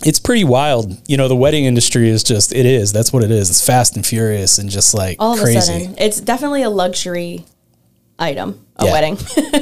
[0.05, 0.97] it's pretty wild.
[1.09, 2.93] You know, the wedding industry is just it is.
[2.93, 3.51] That's what it is.
[3.51, 5.57] It's fast and furious and just like all crazy.
[5.59, 7.45] of a sudden it's definitely a luxury
[8.19, 8.93] item a Yeah.
[8.93, 9.19] wedding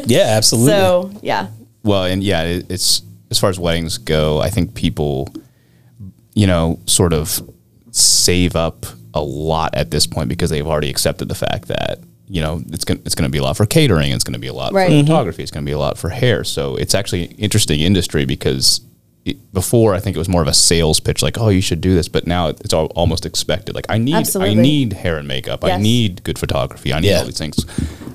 [0.07, 0.71] Yeah, absolutely.
[0.73, 1.49] so yeah
[1.83, 5.33] Well, and yeah, it, it's as far as weddings go, I think people,
[6.35, 7.41] you know, sort of
[7.93, 12.41] save up a lot at this point because they've already accepted the fact that you
[12.41, 14.73] know it's gonna it's gonna be a lot for catering, it's gonna be a lot
[14.73, 14.89] Right.
[14.89, 15.01] for Mhm.
[15.07, 16.45] photography, it's gonna be a lot for hair.
[16.45, 18.83] So it's actually an interesting industry because.
[19.27, 21.83] It, before I think it was more of a sales pitch, like, "Oh, you should
[21.83, 23.75] do this," but now it's all, almost expected.
[23.75, 24.59] Like, I need, Absolutely.
[24.59, 25.63] I need hair and makeup.
[25.63, 26.91] I need good photography.
[26.95, 27.19] I need Yeah.
[27.19, 27.57] all these things.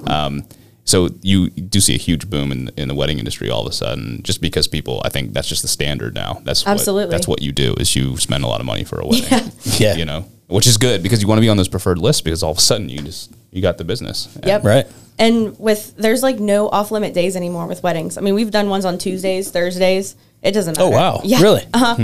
[0.07, 0.45] Um,
[0.85, 3.75] so you do see a huge boom in in the wedding industry all of a
[3.75, 5.01] sudden, just because people.
[5.03, 6.41] I think that's just the standard now.
[6.45, 7.05] That's Absolutely.
[7.07, 9.51] What, that's what you do is you spend a lot of money for a wedding.
[9.63, 9.95] Yeah.
[10.01, 12.43] you know, which is good because you want to be on those preferred lists because
[12.43, 14.33] all of a sudden you just you got the business.
[14.35, 14.63] And Yep.
[14.63, 14.87] right.
[15.17, 18.17] And with there's like no off limit days anymore with weddings.
[18.17, 20.15] I mean, we've done ones on Tuesdays, Thursdays.
[20.43, 20.87] It doesn't matter.
[20.93, 21.21] Oh, wow.
[21.23, 21.41] Yeah.
[21.41, 21.63] Really?
[21.73, 21.95] Uh-huh.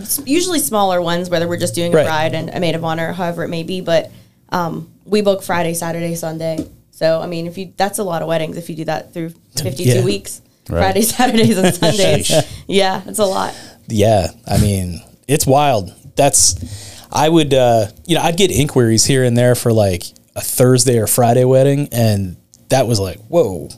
[0.00, 2.02] S- Usually smaller ones, whether we're just doing Right.
[2.02, 3.82] a bride and a maid of honor, however it may be.
[3.82, 4.10] But
[4.48, 6.66] um, we book Friday, Saturday, Sunday.
[7.00, 9.30] So I mean, if you that's a lot of weddings if you do that through
[9.56, 10.04] 52 Yeah.
[10.04, 10.80] weeks, Right.
[10.82, 12.30] Friday, Saturdays, and Sundays.
[12.68, 13.54] yeah, it's a lot.
[13.88, 15.94] Yeah, I mean, it's wild.
[16.16, 16.56] That's
[17.10, 20.02] I would uh you know, I'd get inquiries here and there for like
[20.36, 22.36] a Thursday or Friday wedding and
[22.68, 23.70] that was like, whoa.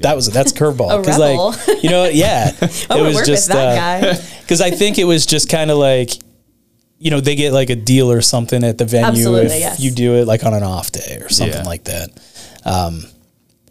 [0.00, 2.50] That was that's curveball cuz like you know, yeah.
[2.60, 6.10] It was just with that uh, cuz I think it was just kind of like
[6.98, 9.80] you know, they get like a deal or something at the venue Absolutely, if yes.
[9.80, 11.72] you do it like on an off day or something Yeah.
[11.74, 12.10] like that.
[12.66, 13.04] Um,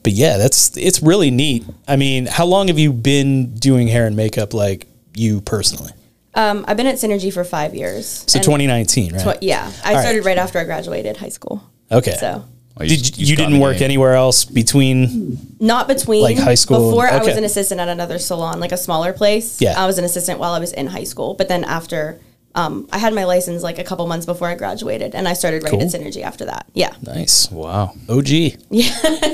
[0.03, 1.65] but yeah, that's it's really neat.
[1.87, 5.91] I mean, how long have you been doing hair and makeup, like you personally?
[6.35, 8.23] Um, I've been at Synergy for five years.
[8.27, 9.37] So 2019, right?
[9.37, 10.01] tw- yeah, I All right.
[10.01, 11.63] started right after I graduated high school.
[11.91, 12.15] Okay.
[12.19, 12.43] So
[12.77, 13.85] Oh, you Did, you, you didn't work game.
[13.85, 15.55] anywhere else between?
[15.61, 18.77] not between Like high school- Before I was an assistant at another salon, like a
[18.77, 19.61] smaller place.
[19.61, 19.81] Yeah.
[19.81, 21.35] I was an assistant while I was in high school.
[21.35, 22.19] But then after,
[22.55, 25.61] um, I had my license like a couple months before I graduated, and I started
[25.63, 25.81] right Cool.
[25.81, 26.65] at Synergy after that.
[26.73, 27.51] Yeah, Nice.
[27.51, 27.93] Wow.
[28.09, 28.27] OG.
[28.29, 28.55] yeah.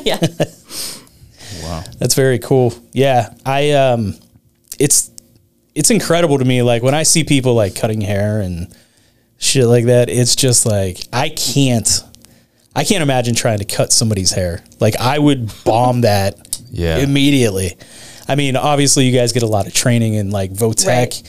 [0.03, 0.17] yeah.
[1.63, 1.83] Wow.
[1.99, 2.73] That's very cool.
[2.93, 4.15] Yeah, I um,
[4.79, 5.11] it's
[5.75, 6.61] it's incredible to me.
[6.61, 8.73] Like when I see people like cutting hair and
[9.37, 11.87] shit like that, it's just like I can't,
[12.75, 14.63] I can't imagine trying to cut somebody's hair.
[14.79, 16.35] Like I would bomb that
[16.71, 16.97] Yeah.
[16.99, 17.77] immediately.
[18.27, 20.87] I mean, obviously, you guys get a lot of training in like Votech.
[20.87, 21.23] Right.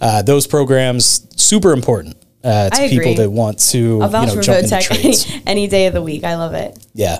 [0.00, 4.40] Uh, those programs super important uh, to people that want to I'll vouch you know
[4.40, 5.30] for jump into Votech trades.
[5.30, 6.24] any, any day of the week.
[6.24, 6.78] I love it.
[6.94, 7.18] yeah.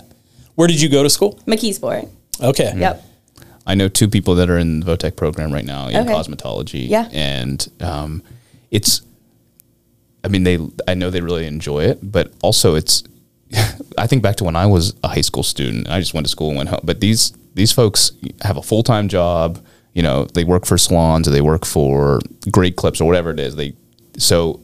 [0.55, 1.41] Where did you go to school?
[1.47, 2.09] McKeesport.
[2.41, 2.73] Okay.
[2.77, 3.05] Yep.
[3.65, 6.13] I know two people that are in the Votech program right now in Okay.
[6.13, 6.89] cosmetology.
[6.89, 7.09] Yeah.
[7.13, 8.23] And um,
[8.73, 9.03] it's,
[10.25, 13.05] I mean, they, I know they really enjoy it, but also it's,
[13.99, 15.89] I think back to when I was a high school student.
[15.89, 16.81] I just went to school and went home.
[16.83, 18.13] But these these folks
[18.43, 19.65] have a full time job.
[19.95, 23.39] You know, they work for salons or they work for Great Clips or whatever it
[23.41, 23.57] is.
[23.57, 23.75] They
[24.19, 24.61] so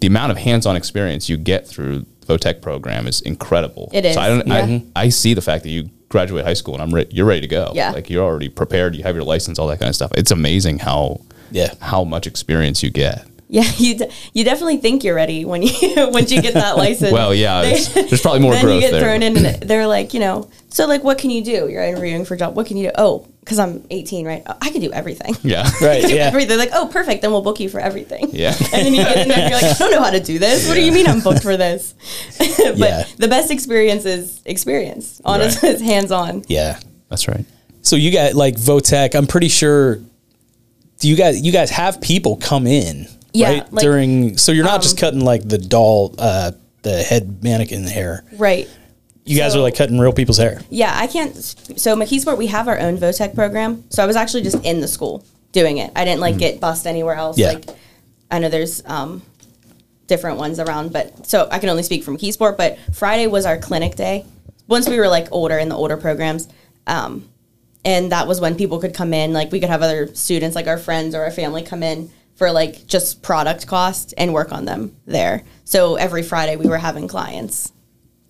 [0.00, 3.88] the amount of hands on experience you get through the Votech program is incredible.
[3.92, 4.46] It is, So I don't.
[4.46, 4.54] yeah.
[4.54, 7.40] I, I see the fact that you graduate high school and I'm re- you're ready
[7.42, 7.72] to go.
[7.74, 7.90] Yeah.
[7.92, 8.94] Like you're already prepared.
[8.94, 10.12] You have your license, all that kind of stuff.
[10.14, 11.72] It's amazing how Yeah.
[11.80, 13.24] how much experience you get.
[13.48, 15.70] Yeah, you d- you definitely think you're ready when you
[16.10, 17.12] once you get that license.
[17.12, 19.02] Well, yeah, They- there's, there's probably more then growth you get there.
[19.02, 21.68] thrown in, and they're like, you know, so like, what can you do?
[21.68, 22.56] You're interviewing for a job.
[22.56, 22.92] What can you do?
[22.98, 24.42] Oh, because I'm 18, right?
[24.60, 25.36] I can do everything.
[25.44, 25.70] Yeah.
[25.80, 26.02] Right.
[26.10, 26.26] Yeah.
[26.26, 26.48] Everything.
[26.48, 27.22] They're like, oh, perfect.
[27.22, 28.30] Then we'll book you for everything.
[28.32, 28.54] Yeah.
[28.72, 30.40] And then you get in there, and you're like, I don't know how to do
[30.40, 30.66] this.
[30.66, 31.94] What do you mean I'm booked for this?
[32.38, 33.04] but Yeah.
[33.18, 35.20] the best experience is experience.
[35.24, 36.44] Honestly, it's hands on.
[36.48, 36.80] Yeah.
[37.08, 37.44] That's right.
[37.82, 39.14] So you got like Votech.
[39.14, 40.00] I'm pretty sure.
[40.98, 44.38] Do you guys you guys have people come in Yeah, right like, during?
[44.38, 46.50] So you're not just um, cutting like the doll, uh,
[46.82, 48.24] the head mannequin hair.
[48.32, 48.68] Right.
[49.26, 50.60] You guys So- are like cutting real people's hair.
[50.70, 51.34] Yeah, I can't.
[51.36, 53.84] So McKeesport, we have our own Votech program.
[53.90, 55.90] So I was actually just in the school doing it.
[55.96, 57.36] I didn't like get bussed anywhere else.
[57.36, 57.48] Yeah.
[57.48, 57.64] Like
[58.30, 59.22] I know there's um,
[60.06, 62.56] different ones around, but so I can only speak from McKeesport.
[62.56, 64.24] But Friday was our clinic day.
[64.68, 66.48] Once we were like older in the older programs,
[66.86, 67.28] um,
[67.84, 69.32] and that was when people could come in.
[69.32, 72.52] Like we could have other students, like our friends or our family, come in for
[72.52, 75.42] like just product cost and work on them there.
[75.64, 77.72] So every Friday we were having clients.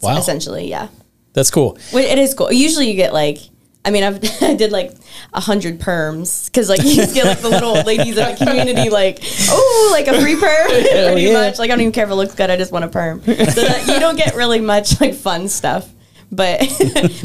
[0.02, 0.18] Wow.
[0.18, 0.88] Essentially, yeah.
[1.32, 1.78] That's cool.
[1.92, 2.50] It is cool.
[2.50, 3.38] Usually, you get like,
[3.84, 4.92] I mean, I've I did like
[5.32, 8.36] a hundred perms because like you just get like the little old ladies in the
[8.36, 9.18] community, like,
[9.50, 11.32] oh, like a free perm, pretty yeah.
[11.34, 11.58] much.
[11.58, 12.50] Like I don't even care if it looks good.
[12.50, 13.22] I just want a perm.
[13.22, 15.88] So that, you don't get really much like fun stuff.
[16.32, 16.62] But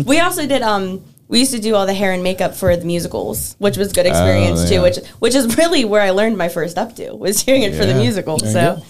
[0.06, 0.62] we also did.
[0.62, 3.94] Um, we used to do all the hair and makeup for the musicals, which was
[3.94, 4.78] good experience yeah.
[4.78, 4.82] too.
[4.82, 7.96] Which which is really where I learned my first updo was doing it for the
[7.96, 8.38] musical.
[8.44, 8.84] you So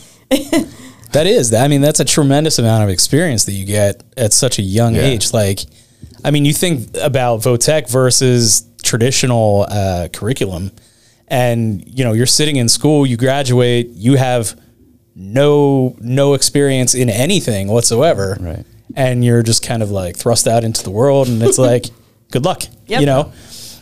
[1.13, 1.53] That is.
[1.53, 4.95] I mean, that's a tremendous amount of experience that you get at such a young
[4.95, 5.01] Yeah.
[5.01, 5.33] age.
[5.33, 5.59] Like,
[6.23, 10.71] I mean, you think about Votech versus traditional uh, curriculum,
[11.27, 14.55] and you know, you're sitting in school, you graduate, you have
[15.15, 18.65] no no experience in anything whatsoever, Right.
[18.93, 21.85] And you're just kind of like thrust out into the world, and it's like,
[22.31, 22.99] good luck, Yep.
[23.01, 23.31] you know.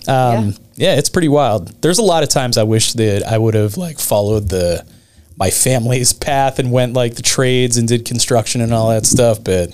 [0.08, 0.52] Um, Yeah.
[0.76, 1.82] yeah, it's pretty wild.
[1.82, 4.84] There's a lot of times I wish that I would have like followed the
[5.40, 9.42] my family's path and went like the trades and did construction and all that stuff,
[9.42, 9.74] but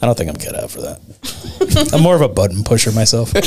[0.00, 1.90] I don't think I'm cut out for that.
[1.92, 3.32] I'm more of a button pusher myself.
[3.36, 3.40] I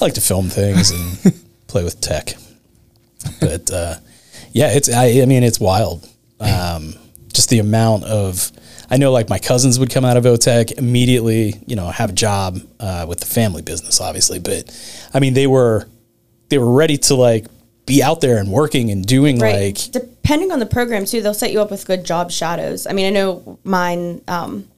[0.00, 1.34] like to film things and
[1.66, 2.34] play with tech,
[3.40, 3.96] but uh,
[4.52, 6.08] yeah, it's I, I mean it's wild.
[6.40, 6.94] Um,
[7.32, 8.50] just the amount of
[8.90, 12.14] I know like my cousins would come out of Votech immediately, you know, have a
[12.14, 14.74] job uh, with the family business, obviously, but
[15.12, 15.86] I mean they were
[16.48, 17.44] they were ready to like
[17.88, 19.74] be out there and working and doing right.
[19.76, 22.86] like Depending on the program too, they'll set you up with good job shadows.
[22.86, 24.68] I mean, I know mine um,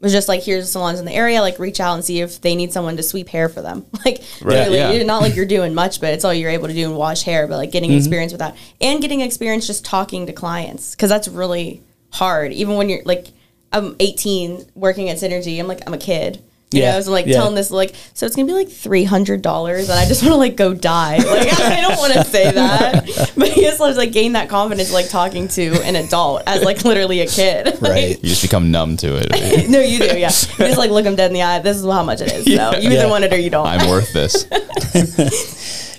[0.00, 2.56] was just like here's salons in the area, like reach out and see if they
[2.56, 3.86] need someone to sweep hair for them.
[4.04, 5.04] Like Right, literally, yeah.
[5.04, 7.46] not like you're doing much, but it's all you're able to do and wash hair.
[7.46, 7.98] But like getting Mm-hmm.
[7.98, 12.52] experience with that and getting experience just talking to clients because that's really hard.
[12.52, 13.28] Even when you're like
[13.72, 16.42] I'm 18 working at Synergy, I'm like I'm a kid.
[16.72, 17.34] You Yeah, know, so I'm like yeah.
[17.34, 20.32] telling this like, so it's gonna be like three hundred dollars, and I just want
[20.32, 21.16] to like go die.
[21.18, 23.04] Like I don't want to say that,
[23.36, 26.84] but I just I like gain that confidence like talking to an adult as like
[26.84, 27.66] literally a kid.
[27.82, 28.22] Like, right.
[28.22, 29.68] You just become numb to it.
[29.68, 30.04] no, you do.
[30.06, 31.58] Yeah, you just like look them dead in the eye.
[31.58, 32.44] This is how much it is.
[32.44, 33.06] So you either Yeah.
[33.10, 33.66] want it or you don't.
[33.66, 34.46] I'm worth this.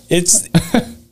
[0.10, 0.48] it's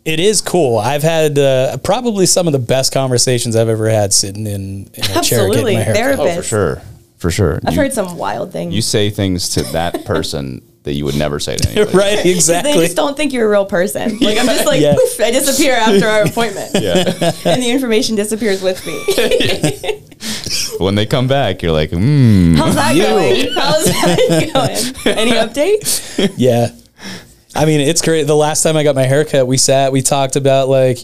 [0.04, 0.78] It is cool.
[0.80, 5.04] I've had uh, probably some of the best conversations I've ever had sitting in, in
[5.04, 5.74] a chair Absolutely.
[5.74, 5.93] getting my hair.
[5.93, 6.38] Therapist.
[6.38, 6.82] Oh, for sure,
[7.22, 7.60] for sure.
[7.66, 8.74] I've you, heard some wild things.
[8.74, 11.96] you say things to that person that you would never say to anybody.
[11.96, 12.74] right, exactly.
[12.74, 14.18] They just don't think you're a real person.
[14.20, 14.96] Like I'm just like Yeah.
[14.96, 17.04] poof, I disappear after our appointment, Yeah.
[17.46, 20.02] and the information disappears with me.
[20.80, 22.56] when they come back, you're like, hmm.
[22.56, 23.54] How's that going?
[23.54, 25.16] How's that going?
[25.18, 26.34] Any updates?
[26.38, 26.70] Yeah.
[27.54, 28.24] I mean, it's great.
[28.26, 30.98] The last time I got my haircut, we sat, we talked about like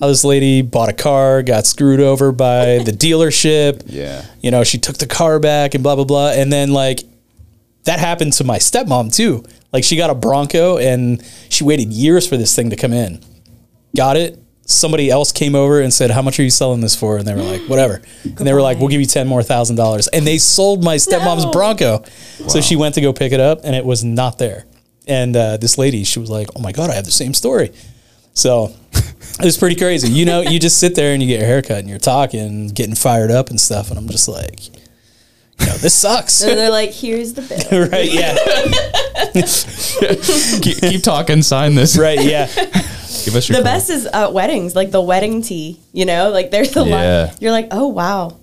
[0.00, 3.82] how this lady bought a car, got screwed over by the dealership.
[3.90, 4.24] Yeah.
[4.40, 6.30] You know, she took the car back and blah, blah, blah.
[6.30, 7.00] And then like
[7.84, 9.44] that happened to my stepmom too.
[9.72, 13.22] Like she got a Bronco and she waited years for this thing to come in.
[13.94, 14.38] Got it.
[14.64, 17.18] Somebody else came over and said, How much are you selling this for?
[17.18, 18.00] And they were like, Whatever.
[18.24, 20.08] And they were like, We'll give you 10 more thousand dollars.
[20.08, 21.50] And they sold my stepmom's No.
[21.50, 22.04] Bronco.
[22.48, 24.66] So she went to go pick it up and it was not there.
[25.06, 27.72] And uh, this lady, she was like, "Oh my god, I have the same story."
[28.32, 28.72] So
[29.38, 30.08] it was pretty crazy.
[30.10, 32.94] You know, you just sit there and you get your haircut and you're talking, getting
[32.94, 34.66] fired up and stuff, and I'm just like,
[35.60, 38.10] you know, this sucks, And they're like, "Here's the bill." right?
[38.10, 38.34] Yeah,
[40.62, 41.42] keep, keep talking.
[41.42, 41.98] Sign this.
[41.98, 43.58] right, yeah, Give us your.
[43.58, 43.64] The card.
[43.64, 45.78] best is uh, weddings, like the wedding tea.
[45.92, 47.26] You know, like there's a Yeah.
[47.30, 47.42] lot.
[47.42, 48.38] You're like, oh wow.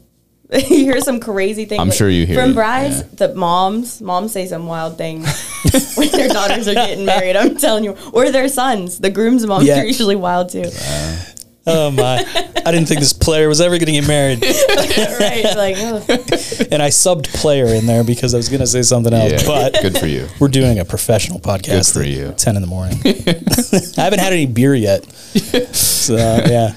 [0.54, 1.82] you hear some crazy things.
[1.82, 3.00] I'm like, sure you hear from it, brides.
[3.00, 3.28] yeah.
[3.28, 5.26] The moms, moms say some wild things
[5.98, 7.36] when their daughters are getting married.
[7.36, 9.00] I'm telling you, or their sons.
[9.00, 9.82] The groom's moms Yeah.
[9.82, 10.70] are usually wild too.
[11.70, 12.24] Oh my!
[12.66, 14.42] I didn't think this player was ever going to get married,
[15.20, 15.54] right?
[15.58, 15.98] Like, oh.
[16.72, 19.34] and I subbed player in there because I was going to say something else.
[19.34, 20.30] Yeah, but good for you.
[20.40, 21.94] we're doing a professional podcast.
[21.94, 22.32] Good for at you.
[22.38, 23.00] Ten in the morning.
[23.06, 25.04] I haven't had any beer yet,
[25.76, 26.74] so yeah.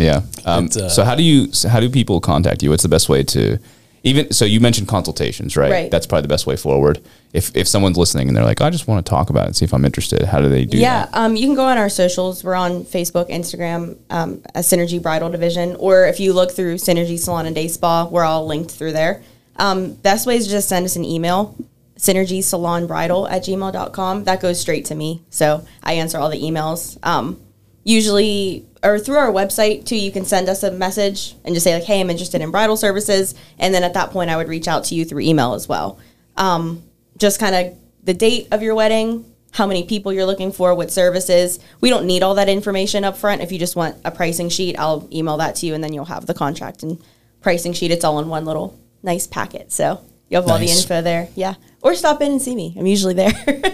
[0.00, 0.22] Yeah.
[0.44, 1.52] Um, But, uh, so how do you?
[1.52, 2.70] So how do people contact you?
[2.70, 3.58] What's the best way to?
[4.02, 5.70] Even so, you mentioned consultations, right?
[5.70, 5.90] Right.
[5.90, 7.02] That's probably the best way forward.
[7.34, 9.56] If if someone's listening and they're like, I just want to talk about it and
[9.56, 11.14] see if I'm interested, how do they do Yeah, that?
[11.14, 12.42] um, you can go on our socials.
[12.42, 17.18] We're on Facebook, Instagram, um, as Synergy Bridal Division, or if you look through Synergy
[17.18, 19.22] Salon and Day Spa, we're all linked through there.
[19.56, 21.54] Um, best way is just send us an email,
[21.98, 24.24] synergy salon bridal at gmail.com.
[24.24, 25.20] That goes straight to me.
[25.28, 26.96] So I answer all the emails.
[27.02, 27.38] Um,
[27.84, 31.74] usually, or through our website too, you can send us a message and just say,
[31.74, 33.34] like, hey, I'm interested in bridal services.
[33.58, 35.98] And then at that point, I would reach out to you through email as well
[36.40, 36.82] um,
[37.18, 40.90] just kind of the date of your wedding, how many people you're looking for, what
[40.90, 41.60] services.
[41.80, 43.42] We don't need all that information up front.
[43.42, 46.06] If you just want a pricing sheet, I'll email that to you and then you'll
[46.06, 47.00] have the contract and
[47.42, 47.90] pricing sheet.
[47.90, 49.70] It's all in one little nice packet.
[49.70, 51.28] So you have all the info there.
[51.34, 51.54] Yeah.
[51.82, 52.74] Or stop in and see me.
[52.78, 53.32] I'm usually there.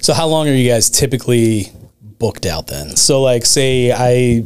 [0.00, 1.70] So how long are you guys typically
[2.18, 2.96] booked out then?
[2.96, 4.44] So like say I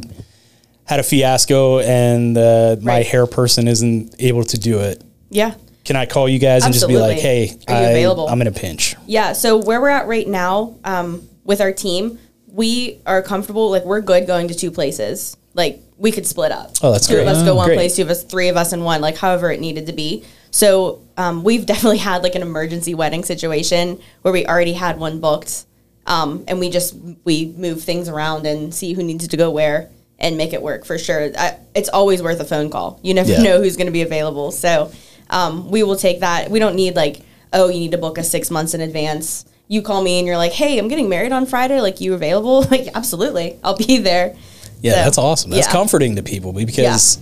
[0.85, 5.01] had a fiasco and uh, my hair person isn't able to do it.
[5.29, 5.55] yeah.
[5.85, 8.29] Can I call you guys and just be like, "Hey, Are you I, available?
[8.29, 9.33] I'm in a pinch." Yeah.
[9.33, 13.69] So where we're at right now um, with our team, we are comfortable.
[13.69, 15.35] Like we're good going to two places.
[15.55, 16.71] Like we could split up.
[16.81, 17.27] Oh, that's two great.
[17.27, 17.75] of us go Oh, one great.
[17.75, 19.01] place, two of us, three of us in one.
[19.01, 20.23] Like however it needed to be.
[20.51, 25.19] So um, we've definitely had like an emergency wedding situation where we already had one
[25.19, 25.65] booked,
[26.05, 29.89] um, and we just we move things around and see who needs to go where
[30.19, 31.31] and make it work for sure.
[31.37, 32.99] I, it's always worth a phone call.
[33.03, 33.41] You never Yeah.
[33.43, 34.51] know who's going to be available.
[34.51, 34.91] So
[35.29, 36.49] um, we will take that.
[36.51, 39.45] We don't need like, oh, you need to book us six months in advance.
[39.67, 41.81] You call me and you're like, hey, I'm getting married on Friday.
[41.81, 42.63] Like, you available?
[42.71, 44.35] Like, absolutely, I'll be there.
[44.81, 45.51] Yeah, So, that's awesome.
[45.51, 45.71] That's yeah.
[45.71, 47.17] comforting to people because,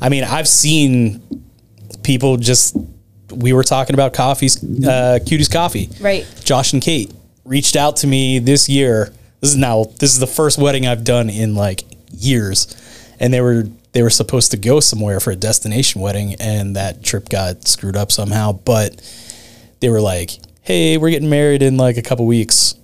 [0.00, 1.20] I mean, I've seen
[2.02, 2.76] people just.
[3.32, 5.88] We were talking about coffees, uh, cuties coffee.
[6.00, 6.26] Right.
[6.44, 7.12] Josh and Kate
[7.50, 9.12] reached out to me this year.
[9.40, 11.82] This is now this is the first wedding I've done in like
[12.12, 12.74] years,
[13.18, 17.02] and they were they were supposed to go somewhere for a destination wedding, and that
[17.02, 18.52] trip got screwed up somehow.
[18.52, 19.00] But
[19.80, 20.30] they were like,
[20.62, 22.74] "Hey, we're getting married in like a couple weeks.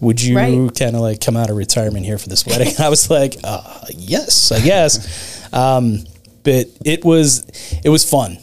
[0.00, 0.74] Would you Right.
[0.78, 3.62] kind of like come out of retirement here for this wedding?" I was like, uh,
[3.94, 6.04] "Yes, I guess." um,
[6.42, 7.44] but it was
[7.84, 8.38] it was fun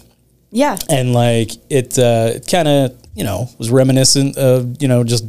[0.52, 0.78] Yeah.
[0.90, 5.24] and like it uh, it kind of you know was reminiscent of you know just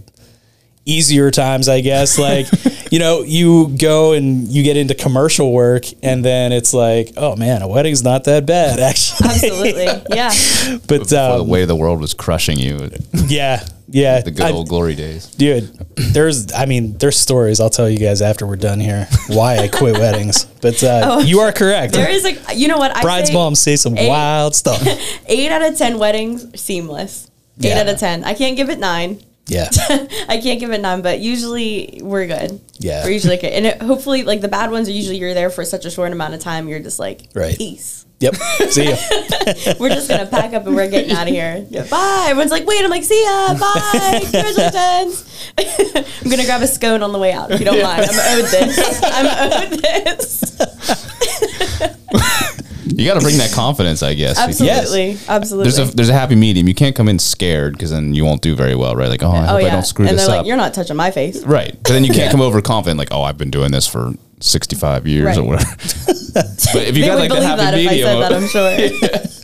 [0.87, 2.47] easier times i guess like
[2.93, 7.35] you know you go and you get into commercial work and then it's like oh
[7.37, 9.85] man a wedding's not that bad actually Absolutely.
[10.15, 10.31] Yeah.
[10.87, 12.91] but Before the um, way the world was crushing you,
[13.27, 15.27] yeah yeah the good I- old glory days.
[15.27, 15.65] dude
[15.97, 19.69] there's i mean there's stories i'll tell you guys after we're done here why i
[19.69, 21.99] quit weddings but uh, you are correct Oh.
[21.99, 22.97] There is like, you know what?
[22.97, 24.83] I bride's say moms say some eight- wild stuff
[25.29, 27.31] Eight out of 10 weddings, seamless.
[27.59, 27.81] Eight Yeah.
[27.81, 28.25] out of 10.
[28.25, 29.21] I can't give it nine.
[29.47, 29.69] Yeah
[30.29, 32.61] I can't give it nine, but usually we're good.
[32.79, 33.05] Yeah.
[33.05, 33.53] We're usually good.
[33.53, 36.13] And it, hopefully, like the bad ones are usually you're there for such a short
[36.13, 37.57] amount of time, you're just like, Right.
[37.57, 38.07] peace.
[38.21, 38.37] Yep.
[38.71, 38.97] See you.
[39.79, 41.67] we're just gonna pack up and we're getting out of here.
[41.71, 42.27] Yeah, bye.
[42.29, 42.83] Everyone's like, wait.
[42.83, 43.55] I'm like, see ya.
[43.59, 44.21] Bye.
[44.23, 45.25] Congratulations.
[46.23, 48.07] I'm gonna grab a scone on the way out if you don't mind.
[48.09, 49.01] I'm owed this.
[49.03, 50.55] I'm owed this.
[52.87, 54.39] You got to bring that confidence, I guess.
[54.39, 55.19] because Absolutely.
[55.29, 55.71] Absolutely.
[55.71, 56.69] There's a there's a happy medium.
[56.69, 59.09] You can't come in scared because then you won't do very well, right?
[59.09, 60.39] Like, oh, I oh, hope I don't screw and this they're up.
[60.41, 61.43] like, you're not touching my face.
[61.45, 64.13] right, but then you can't come over confident, like, oh, I've been doing this for
[64.41, 65.71] 65 years or whatever.
[66.35, 68.33] but if you They got like that believe happy that if I medium, said that,
[68.33, 69.41] I'm sure.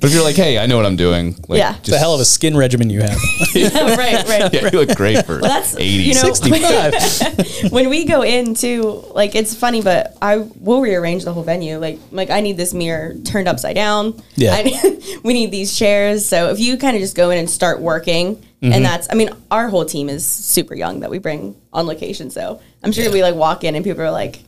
[0.00, 1.76] but if you're like, hey, I know what I'm doing, like, Yeah.
[1.78, 3.16] It's a hell of a skin regimen you have.
[3.54, 4.52] right, right.
[4.52, 5.84] yeah, you look great for Well, that's 80.
[5.86, 7.70] you know 65.
[7.72, 8.82] when we go into
[9.14, 11.78] like it's funny, but I will rearrange the whole venue.
[11.78, 14.20] Like like I need this mirror turned upside down.
[14.36, 14.54] Yeah.
[14.54, 16.24] I need, we need these chairs.
[16.24, 18.72] So if you kind of just go in and start working, Mm-hmm.
[18.72, 22.28] and that's I mean our whole team is super young that we bring on location.
[22.28, 24.40] So I'm sure we like walk in and people are like,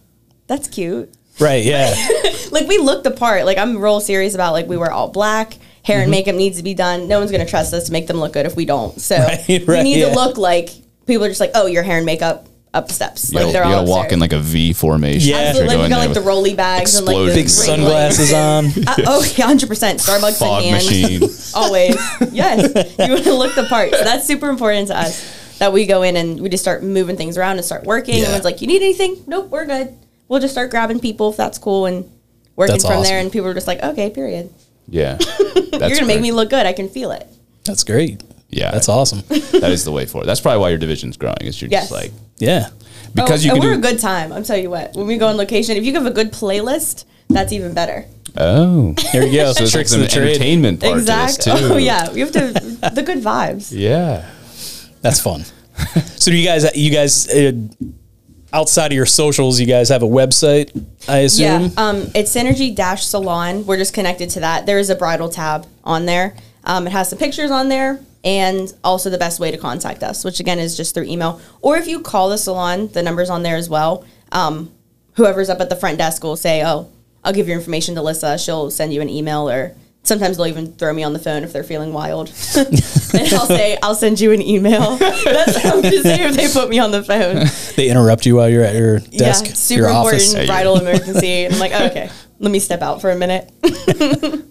[0.49, 1.65] "That's cute." Right.
[1.65, 1.95] Yeah.
[2.51, 3.45] Like we look the part.
[3.45, 5.55] Like I'm real serious about like we wear all black.
[5.85, 6.03] Hair Mm-hmm.
[6.03, 7.07] and makeup needs to be done.
[7.07, 9.01] No one's gonna trust us to make them look good if we don't.
[9.01, 10.09] So Right, we need yeah.
[10.09, 10.69] to look like
[11.07, 13.31] people are just like, oh, your hair and makeup up the steps.
[13.33, 15.31] You Like gotta, they're you all gotta walk in like a V formation.
[15.31, 15.37] Yeah.
[15.37, 15.69] You're Absolutely.
[15.69, 17.35] Like going we got like the rolly bags and like the.
[17.35, 18.67] Big sunglasses on.
[18.89, 20.01] Uh, oh, yeah, hundred percent.
[20.01, 20.85] Starbucks fog in hand.
[20.85, 21.23] machine.
[21.55, 21.97] Always.
[22.33, 22.75] Yes.
[22.99, 23.93] You want to look the part.
[23.95, 25.59] So that's super important to us.
[25.59, 28.17] That we go in and we just start moving things around and start working.
[28.17, 28.23] Yeah.
[28.23, 29.23] Everyone's like, "You need anything?
[29.27, 29.97] Nope, we're good."
[30.31, 32.09] We'll just start grabbing people if that's cool and
[32.55, 33.03] working That's from awesome.
[33.03, 33.21] there.
[33.21, 34.55] And people are just like, "Okay, period.
[34.89, 35.19] Yeah.
[35.57, 36.67] You're gonna make me look good.
[36.67, 37.27] I can feel it."
[37.65, 38.23] That's great.
[38.49, 38.71] Yeah.
[38.71, 39.25] That's awesome.
[39.61, 40.27] That is the way forward.
[40.27, 41.37] That's probably why your division's growing.
[41.43, 41.91] Is you're Yes.
[41.91, 42.69] just like Yeah.
[43.13, 44.33] because oh, you and can we're do a good time.
[44.33, 44.95] I'm telling you what.
[44.95, 48.07] When we go on location, if you have a good playlist, that's even better.
[48.37, 48.95] Oh.
[49.13, 49.53] There you go.
[49.53, 50.31] So there's like Tricks some of the trade.
[50.37, 51.43] entertainment part exactly.
[51.45, 51.75] to this too.
[51.75, 52.53] Oh yeah, we have to
[52.95, 53.73] the good vibes.
[53.77, 54.31] Yeah.
[55.03, 55.45] That's fun.
[56.17, 56.65] so do you guys?
[56.77, 57.53] You guys uh,
[58.53, 60.71] outside of your socials, you guys have a website?
[61.09, 61.63] I assume.
[61.63, 63.67] Yeah, um, it's Synergy Dash Salon.
[63.67, 64.67] We're just connected to that.
[64.67, 66.37] There is a bridal tab on there.
[66.65, 70.25] Um, it has some pictures on there and also the best way to contact us,
[70.25, 71.41] which again is just through email.
[71.63, 74.05] Or if you call the salon, the number's on there as well.
[74.33, 74.73] Um,
[75.15, 76.91] whoever's up at the front desk will say, "Oh,
[77.25, 78.39] I'll give your information to Lissa.
[78.39, 81.53] She'll send you an email." Or sometimes they'll even throw me on the phone if
[81.53, 82.29] they're feeling wild,
[83.15, 86.49] and I'll say, "I'll send you an email." That's what I'm gonna say if they
[86.53, 87.47] put me on the phone.
[87.77, 90.35] They interrupt you while you're at your desk, Yeah, super your important office.
[90.35, 91.45] Yeah, bridal emergency.
[91.47, 93.51] And I'm like, oh, okay, let me step out for a minute.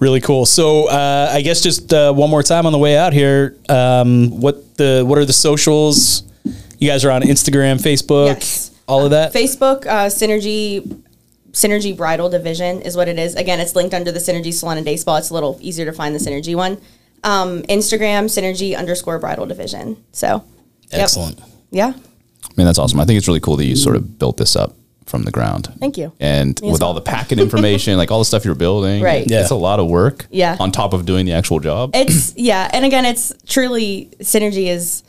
[0.00, 0.44] Really cool.
[0.44, 3.56] So uh, I guess just uh, one more time on the way out here.
[3.68, 6.24] Um, what the what are the socials?
[6.78, 8.70] You guys are on Instagram, Facebook, Yes.
[8.88, 9.32] all of that.
[9.32, 11.00] Facebook uh, Synergy
[11.52, 13.34] Synergy Bridal Division is what it is.
[13.36, 15.16] Again, it's linked under the Synergy Salon and Day Spa.
[15.18, 16.78] It's a little easier to find the Synergy one.
[17.24, 19.96] Um, Instagram Synergy underscore Bridal Division.
[20.12, 20.44] So,
[20.92, 21.02] yep.
[21.02, 21.40] Excellent.
[21.70, 21.94] Yeah.
[21.96, 23.00] I mean, that's awesome.
[23.00, 24.74] I think it's really cool that you sort of built this up
[25.06, 25.72] from the ground.
[25.80, 26.12] Thank you.
[26.20, 29.26] And Me as with all the packet information, like all the stuff you're building, Right.
[29.28, 29.40] Yeah.
[29.40, 30.26] it's a lot of work.
[30.30, 30.56] Yeah.
[30.60, 31.90] On top of doing the actual job.
[31.94, 35.02] It's yeah, and again, it's truly synergy is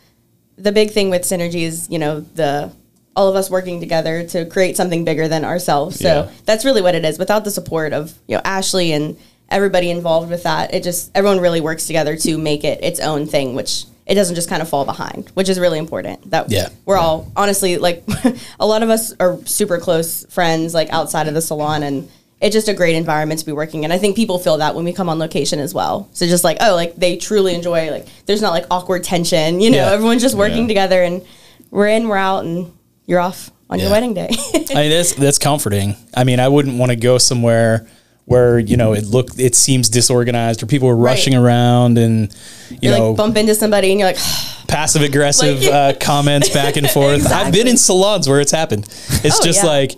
[0.58, 2.72] the big thing with synergy is you know the
[3.16, 5.98] all of us working together to create something bigger than ourselves.
[6.00, 6.32] So Yeah.
[6.46, 7.18] that's really what it is.
[7.20, 9.18] Without the support of you know Ashley and
[9.50, 13.26] everybody involved with that, it just everyone really works together to make it its own
[13.28, 16.30] thing, which it doesn't just kind of fall behind, which is really important.
[16.32, 16.70] That Yeah.
[16.86, 18.04] we're all honestly like
[18.60, 22.10] a lot of us are super close friends like outside of the salon and
[22.42, 23.92] it's just a great environment to be working in.
[23.92, 26.10] I think people feel that when we come on location as well.
[26.14, 29.72] So just like, oh, like they truly enjoy like there's not like awkward tension, you
[29.72, 29.92] know, Yeah.
[29.92, 30.68] everyone's just working Yeah.
[30.68, 31.26] together and
[31.72, 32.72] we're in, we're out and
[33.08, 34.30] you're off on your wedding day.
[34.54, 35.96] I mean, that's that's comforting.
[36.14, 37.88] I mean, I wouldn't want to go somewhere
[38.26, 42.34] where you know it look it seems disorganized or people are rushing around and
[42.72, 44.18] you you know like bump into somebody and you're like,
[44.68, 47.32] passive aggressive Like- uh, comments back and forth.
[47.32, 48.86] I've been in salons where it's happened.
[49.24, 49.70] It's Oh, just yeah.
[49.70, 49.92] like,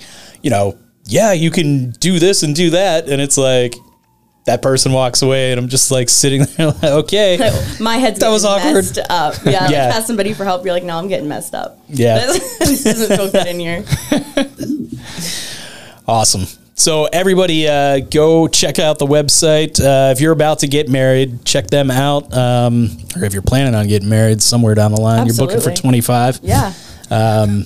[0.44, 3.08] you know, yeah, you can do this and do that.
[3.08, 3.76] And it's like,
[4.46, 7.38] that person walks away and I'm just like sitting there like, okay.
[7.80, 8.74] my head's That was awkward.
[8.76, 9.36] messed up.
[9.46, 9.86] Yeah, Yeah.
[9.88, 10.66] Like ask somebody for help.
[10.66, 11.80] You're like, no, I'm getting messed up.
[11.88, 12.26] Yeah.
[12.28, 13.86] this doesn't feel good in here.
[16.08, 16.46] Awesome.
[16.80, 19.80] So everybody, uh, go check out the website.
[19.84, 22.32] Uh, if you're about to get married, check them out.
[22.32, 25.72] Um, or if you're planning on getting married somewhere down the line, you're booking for
[25.74, 26.40] 25.
[26.44, 26.72] Yeah,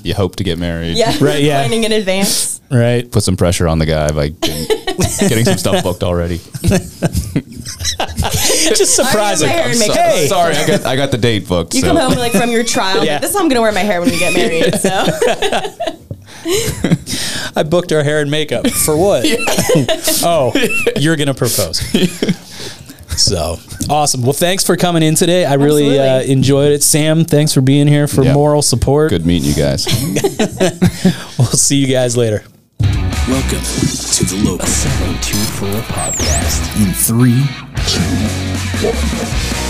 [0.04, 0.96] you hope to get married.
[0.96, 1.60] yeah, Right, yeah.
[1.68, 2.62] Planning in advance.
[2.72, 3.12] Right.
[3.12, 4.81] Put some pressure on the guy by getting,
[5.20, 6.38] getting some stuff booked already.
[8.76, 9.72] Just surprise my hair him.
[9.72, 11.74] and makeup Hey, Sorry, I got I got the date booked.
[11.74, 11.88] You so.
[11.88, 13.04] come home like from your trial.
[13.06, 13.14] Yeah.
[13.14, 14.76] Like, this is how I'm gonna wear my hair when we get married.
[14.76, 14.90] So
[17.56, 19.26] I booked our hair and makeup for what?
[20.24, 20.52] oh,
[20.98, 21.80] you're gonna propose.
[23.20, 23.58] so
[23.90, 24.22] awesome.
[24.24, 25.46] Well, thanks for coming in today.
[25.46, 26.34] I really uh, Absolutely.
[26.34, 26.84] enjoyed it.
[26.84, 28.34] Sam, thanks for being here for Yeah.
[28.34, 29.10] moral support.
[29.10, 29.86] Good meeting you guys.
[31.38, 32.44] We'll see you guys later.
[33.28, 36.82] Welcome to the local 724 podcast.
[36.82, 37.46] In three,
[37.88, 38.02] two,
[38.88, 39.61] one.